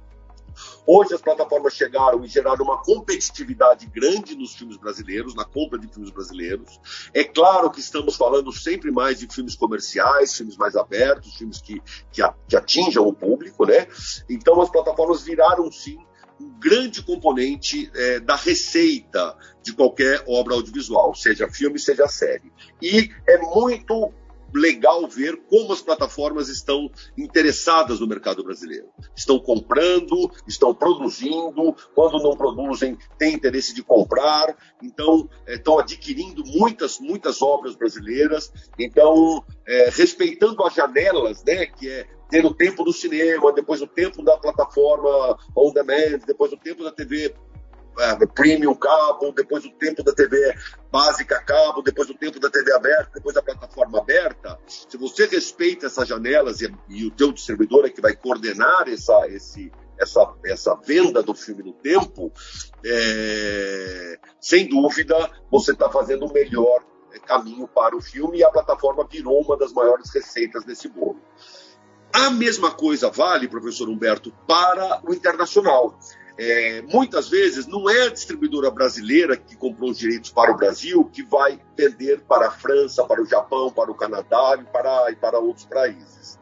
Hoje 0.86 1.14
as 1.14 1.22
plataformas 1.22 1.74
chegaram 1.74 2.24
e 2.24 2.28
geraram 2.28 2.64
uma 2.64 2.82
competitividade 2.82 3.86
grande 3.88 4.36
nos 4.36 4.56
filmes 4.56 4.78
brasileiros, 4.78 5.36
na 5.36 5.44
compra 5.44 5.78
de 5.78 5.88
filmes 5.88 6.12
brasileiros. 6.12 6.80
É 7.14 7.24
claro 7.24 7.70
que 7.70 7.80
estamos 7.80 8.16
falando 8.16 8.52
sempre 8.52 8.92
mais 8.92 9.20
de 9.20 9.28
filmes 9.28 9.56
comerciais, 9.56 10.34
filmes 10.34 10.56
mais 10.56 10.76
abertos, 10.76 11.36
filmes 11.36 11.62
que, 11.62 11.82
que, 12.12 12.22
que 12.48 12.56
atinjam 12.56 13.06
o 13.06 13.14
público, 13.14 13.66
né? 13.66 13.88
Então 14.30 14.62
as 14.62 14.70
plataformas 14.70 15.24
viraram 15.24 15.72
sim 15.72 15.98
um 16.40 16.50
grande 16.60 17.02
componente 17.02 17.90
é, 17.96 18.20
da 18.20 18.36
receita 18.36 19.38
de 19.64 19.74
qualquer 19.74 20.24
obra 20.28 20.54
audiovisual, 20.54 21.16
seja 21.16 21.48
filme, 21.50 21.80
seja 21.80 22.08
série. 22.08 22.52
E 22.82 23.10
é 23.28 23.38
muito 23.38 24.14
legal 24.54 25.08
ver 25.08 25.42
como 25.50 25.74
as 25.74 25.82
plataformas 25.82 26.50
estão 26.50 26.90
interessadas 27.18 28.00
no 28.00 28.08
mercado 28.08 28.44
brasileiro. 28.44 28.88
Estão 29.16 29.40
comprando, 29.40 30.32
estão 30.48 30.74
produzindo, 30.74 31.76
quando 31.94 32.22
não 32.22 32.36
produzem, 32.36 32.98
têm 33.18 33.34
interesse 33.34 33.74
de 33.74 33.84
comprar, 33.84 34.56
então 34.82 35.30
é, 35.46 35.56
estão 35.56 35.80
adquirindo 35.80 36.44
muitas, 36.46 37.00
muitas 37.00 37.42
obras 37.42 37.76
brasileiras, 37.76 38.52
então 38.80 39.44
é, 39.68 39.90
respeitando 39.90 40.64
as 40.64 40.74
janelas, 40.74 41.44
né, 41.44 41.66
que 41.66 41.90
é 41.90 42.08
ter 42.30 42.46
o 42.46 42.54
tempo 42.54 42.84
do 42.84 42.92
cinema, 42.92 43.52
depois 43.54 43.82
o 43.82 43.88
tempo 43.88 44.24
da 44.24 44.38
plataforma 44.38 45.38
on 45.56 45.72
demand, 45.72 46.20
depois 46.26 46.52
o 46.52 46.58
tempo 46.58 46.84
da 46.84 46.92
TV 46.92 47.34
é, 48.00 48.26
premium 48.28 48.76
cabo, 48.76 49.32
depois 49.32 49.66
o 49.66 49.72
tempo 49.72 50.04
da 50.04 50.14
TV 50.14 50.56
básica 50.92 51.40
cabo, 51.42 51.82
depois 51.82 52.10
o 52.10 52.14
tempo 52.14 52.40
da 52.40 52.50
TV 52.50 52.74
aberta, 52.74 53.12
depois 53.16 53.36
da 53.36 53.42
plataforma 53.42 54.00
aberta. 54.00 54.60
Se 54.68 54.98
você 54.98 55.26
respeita 55.26 55.86
essas 55.86 56.08
janelas 56.08 56.62
e, 56.62 56.74
e 56.90 57.06
o 57.06 57.12
teu 57.12 57.32
distribuidor 57.32 57.86
é 57.86 57.90
que 57.90 58.02
vai 58.02 58.16
coordenar 58.16 58.88
essa, 58.88 59.28
esse, 59.28 59.72
essa, 60.00 60.34
essa 60.46 60.76
venda 60.76 61.22
do 61.22 61.34
filme 61.34 61.64
no 61.64 61.74
tempo, 61.74 62.32
é, 62.86 64.20
sem 64.40 64.68
dúvida 64.68 65.32
você 65.50 65.72
está 65.72 65.90
fazendo 65.90 66.26
o 66.26 66.34
melhor 66.34 66.84
caminho 67.26 67.68
para 67.68 67.96
o 67.96 68.02
filme 68.02 68.40
e 68.40 68.44
a 68.44 68.50
plataforma 68.50 69.08
virou 69.10 69.42
uma 69.42 69.58
das 69.58 69.72
maiores 69.74 70.14
receitas 70.14 70.64
desse 70.64 70.88
bolo. 70.88 71.20
A 72.14 72.30
mesma 72.30 72.72
coisa 72.72 73.10
vale, 73.10 73.48
professor 73.48 73.90
Humberto, 73.90 74.32
para 74.48 75.02
o 75.04 75.14
internacional. 75.14 75.98
É, 76.38 76.82
muitas 76.82 77.30
vezes 77.30 77.66
não 77.66 77.90
é 77.90 78.08
a 78.08 78.12
distribuidora 78.12 78.70
brasileira 78.70 79.38
que 79.38 79.56
comprou 79.56 79.92
os 79.92 79.98
direitos 79.98 80.32
para 80.32 80.52
o 80.52 80.58
Brasil 80.58 81.06
que 81.06 81.24
vai 81.24 81.60
vender 81.78 82.22
para 82.28 82.48
a 82.48 82.52
França, 82.52 83.06
para 83.06 83.22
o 83.22 83.26
Japão, 83.26 83.72
para 83.72 83.90
o 83.90 83.96
Canadá 83.96 84.58
e 84.60 84.66
para, 84.66 85.12
e 85.12 85.16
para 85.16 85.40
outros 85.40 85.66
países. 85.66 86.38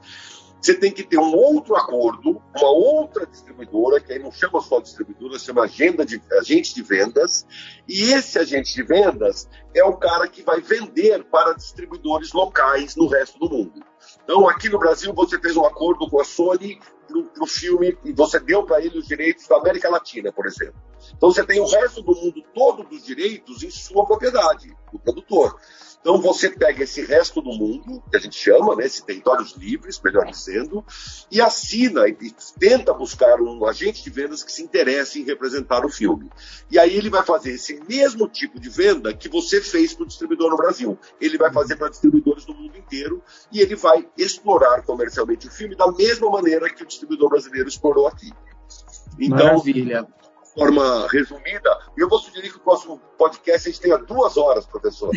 Você 0.63 0.75
tem 0.75 0.93
que 0.93 1.03
ter 1.03 1.19
um 1.19 1.35
outro 1.35 1.75
acordo, 1.75 2.41
uma 2.55 2.69
outra 2.69 3.25
distribuidora, 3.27 3.99
que 3.99 4.13
aí 4.13 4.19
não 4.19 4.31
chama 4.31 4.61
só 4.61 4.79
distribuidora, 4.79 5.37
chama 5.37 5.65
agenda 5.65 6.05
de, 6.05 6.21
agente 6.39 6.73
de 6.73 6.81
vendas, 6.81 7.45
e 7.85 8.13
esse 8.13 8.39
agente 8.39 8.73
de 8.73 8.81
vendas 8.81 9.49
é 9.75 9.83
o 9.83 9.97
cara 9.97 10.25
que 10.25 10.41
vai 10.41 10.61
vender 10.61 11.25
para 11.25 11.51
distribuidores 11.51 12.31
locais 12.31 12.95
no 12.95 13.07
resto 13.07 13.37
do 13.39 13.49
mundo. 13.49 13.83
Então, 14.23 14.47
aqui 14.47 14.69
no 14.69 14.79
Brasil, 14.79 15.13
você 15.13 15.37
fez 15.37 15.57
um 15.57 15.65
acordo 15.65 16.09
com 16.09 16.21
a 16.21 16.23
Sony 16.23 16.79
para 17.21 17.43
o 17.43 17.47
filme 17.47 17.97
e 18.03 18.11
você 18.11 18.39
deu 18.39 18.63
para 18.63 18.83
ele 18.83 18.97
os 18.97 19.07
direitos 19.07 19.47
da 19.47 19.57
América 19.57 19.89
Latina, 19.89 20.31
por 20.31 20.45
exemplo. 20.47 20.75
Então, 21.15 21.31
você 21.31 21.45
tem 21.45 21.59
o 21.59 21.65
resto 21.65 22.01
do 22.01 22.15
mundo 22.15 22.43
todo 22.53 22.83
dos 22.83 23.05
direitos 23.05 23.63
em 23.63 23.71
sua 23.71 24.05
propriedade, 24.05 24.75
do 24.91 24.99
produtor. 24.99 25.59
Então 26.03 26.19
você 26.19 26.49
pega 26.49 26.83
esse 26.83 27.05
resto 27.05 27.41
do 27.41 27.53
mundo, 27.53 28.03
que 28.11 28.17
a 28.17 28.19
gente 28.19 28.35
chama, 28.35 28.75
né, 28.75 28.85
esses 28.85 28.99
territórios 28.99 29.53
livres, 29.53 30.01
melhor 30.03 30.25
dizendo, 30.25 30.83
e 31.31 31.39
assina 31.39 32.09
e 32.09 32.15
tenta 32.59 32.93
buscar 32.93 33.39
um 33.39 33.65
agente 33.65 34.03
de 34.03 34.09
vendas 34.09 34.43
que 34.43 34.51
se 34.51 34.61
interesse 34.61 35.21
em 35.21 35.23
representar 35.23 35.85
o 35.85 35.89
filme. 35.89 36.29
E 36.69 36.77
aí 36.77 36.93
ele 36.93 37.09
vai 37.09 37.23
fazer 37.23 37.51
esse 37.51 37.81
mesmo 37.87 38.27
tipo 38.27 38.59
de 38.59 38.69
venda 38.69 39.13
que 39.13 39.29
você 39.29 39.61
fez 39.61 39.93
para 39.93 40.03
o 40.03 40.07
distribuidor 40.07 40.49
no 40.49 40.57
Brasil. 40.57 40.99
Ele 41.21 41.37
vai 41.37 41.53
fazer 41.53 41.77
para 41.77 41.89
distribuidores 41.89 42.43
do 42.43 42.53
mundo 42.53 42.77
inteiro 42.77 43.23
e 43.49 43.61
ele 43.61 43.77
vai 43.77 44.05
explorar 44.17 44.81
comercialmente 44.83 45.47
o 45.47 45.51
filme 45.51 45.73
da 45.73 45.89
mesma 45.89 46.29
maneira 46.29 46.69
que 46.69 46.83
o 46.83 46.85
distribuidor 46.85 47.29
brasileiro 47.29 47.69
explorou 47.69 48.07
aqui. 48.07 48.29
Então, 49.17 49.37
Maravilha 49.37 50.05
forma 50.53 51.07
resumida. 51.07 51.77
E 51.97 52.01
eu 52.01 52.07
vou 52.07 52.19
sugerir 52.19 52.49
que 52.49 52.57
o 52.57 52.59
próximo 52.59 52.99
podcast 53.17 53.67
a 53.67 53.71
gente 53.71 53.81
tenha 53.81 53.97
duas 53.97 54.37
horas, 54.37 54.65
professor. 54.65 55.11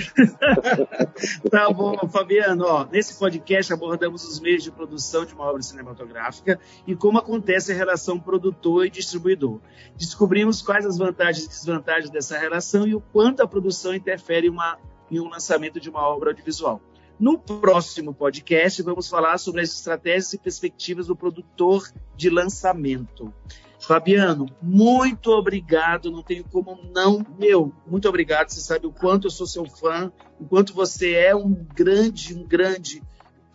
tá 1.51 1.70
bom, 1.70 1.96
Fabiano. 2.09 2.64
Ó, 2.66 2.87
nesse 2.90 3.18
podcast 3.18 3.72
abordamos 3.72 4.25
os 4.25 4.40
meios 4.40 4.62
de 4.62 4.70
produção 4.70 5.25
de 5.25 5.35
uma 5.35 5.44
obra 5.44 5.62
cinematográfica 5.62 6.59
e 6.87 6.96
como 6.96 7.18
acontece 7.18 7.72
a 7.72 7.75
relação 7.75 8.18
produtor 8.18 8.87
e 8.87 8.90
distribuidor. 8.90 9.61
Descobrimos 9.96 10.62
quais 10.62 10.87
as 10.87 10.96
vantagens 10.96 11.44
e 11.44 11.49
desvantagens 11.49 12.11
dessa 12.11 12.38
relação 12.38 12.87
e 12.87 12.94
o 12.94 13.01
quanto 13.01 13.42
a 13.42 13.46
produção 13.46 13.94
interfere 13.94 14.49
uma, 14.49 14.79
em 15.11 15.20
um 15.20 15.29
lançamento 15.29 15.79
de 15.79 15.90
uma 15.90 16.07
obra 16.09 16.31
audiovisual. 16.31 16.81
No 17.18 17.38
próximo 17.38 18.12
podcast, 18.12 18.83
vamos 18.83 19.09
falar 19.09 19.38
sobre 19.38 19.62
as 19.62 19.70
estratégias 19.70 20.35
e 20.35 20.38
perspectivas 20.38 21.07
do 21.07 21.16
produtor 21.16 21.90
de 22.14 22.29
lançamento. 22.29 23.33
Fabiano, 23.79 24.47
muito 24.61 25.31
obrigado. 25.31 26.11
Não 26.11 26.23
tenho 26.23 26.45
como 26.45 26.79
não. 26.95 27.25
Meu, 27.39 27.73
muito 27.87 28.09
obrigado. 28.09 28.49
Você 28.49 28.61
sabe 28.61 28.87
o 28.87 28.93
quanto 28.93 29.27
eu 29.27 29.31
sou 29.31 29.47
seu 29.47 29.67
fã, 29.67 30.11
o 30.41 30.45
quanto 30.45 30.73
você 30.73 31.12
é 31.12 31.35
um 31.35 31.53
grande, 31.53 32.35
um 32.35 32.47
grande 32.47 33.03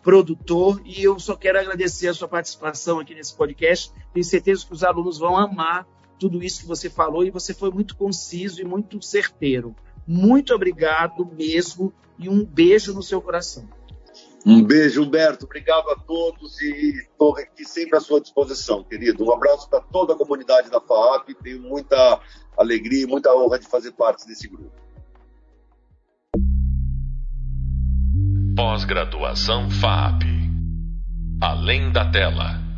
produtor. 0.01 0.81
E 0.85 1.03
eu 1.03 1.19
só 1.19 1.35
quero 1.35 1.59
agradecer 1.59 2.07
a 2.07 2.13
sua 2.13 2.27
participação 2.27 2.99
aqui 2.99 3.15
nesse 3.15 3.35
podcast. 3.35 3.91
Tenho 4.13 4.23
certeza 4.23 4.65
que 4.65 4.73
os 4.73 4.83
alunos 4.83 5.17
vão 5.17 5.37
amar 5.37 5.87
tudo 6.19 6.43
isso 6.43 6.61
que 6.61 6.67
você 6.67 6.89
falou 6.89 7.25
e 7.25 7.31
você 7.31 7.53
foi 7.53 7.71
muito 7.71 7.95
conciso 7.95 8.61
e 8.61 8.65
muito 8.65 9.01
certeiro. 9.01 9.75
Muito 10.05 10.53
obrigado 10.53 11.25
mesmo 11.25 11.91
e 12.19 12.29
um 12.29 12.45
beijo 12.45 12.93
no 12.93 13.01
seu 13.01 13.21
coração. 13.21 13.67
Um 14.45 14.63
beijo, 14.63 15.03
Humberto. 15.03 15.45
Obrigado 15.45 15.89
a 15.89 15.95
todos 15.95 16.59
e 16.61 16.99
estou 16.99 17.37
aqui 17.37 17.63
sempre 17.63 17.97
à 17.97 17.99
sua 17.99 18.19
disposição, 18.19 18.83
querido. 18.83 19.23
Um 19.23 19.33
abraço 19.33 19.69
para 19.69 19.81
toda 19.81 20.13
a 20.13 20.17
comunidade 20.17 20.69
da 20.69 20.81
FAAP. 20.81 21.29
Tenho 21.43 21.61
muita 21.61 22.19
alegria 22.57 23.03
e 23.03 23.07
muita 23.07 23.33
honra 23.35 23.59
de 23.59 23.67
fazer 23.67 23.91
parte 23.91 24.25
desse 24.25 24.47
grupo. 24.47 24.71
Pós-graduação 28.55 29.69
FAP. 29.69 30.23
Além 31.41 31.91
da 31.91 32.09
tela. 32.11 32.70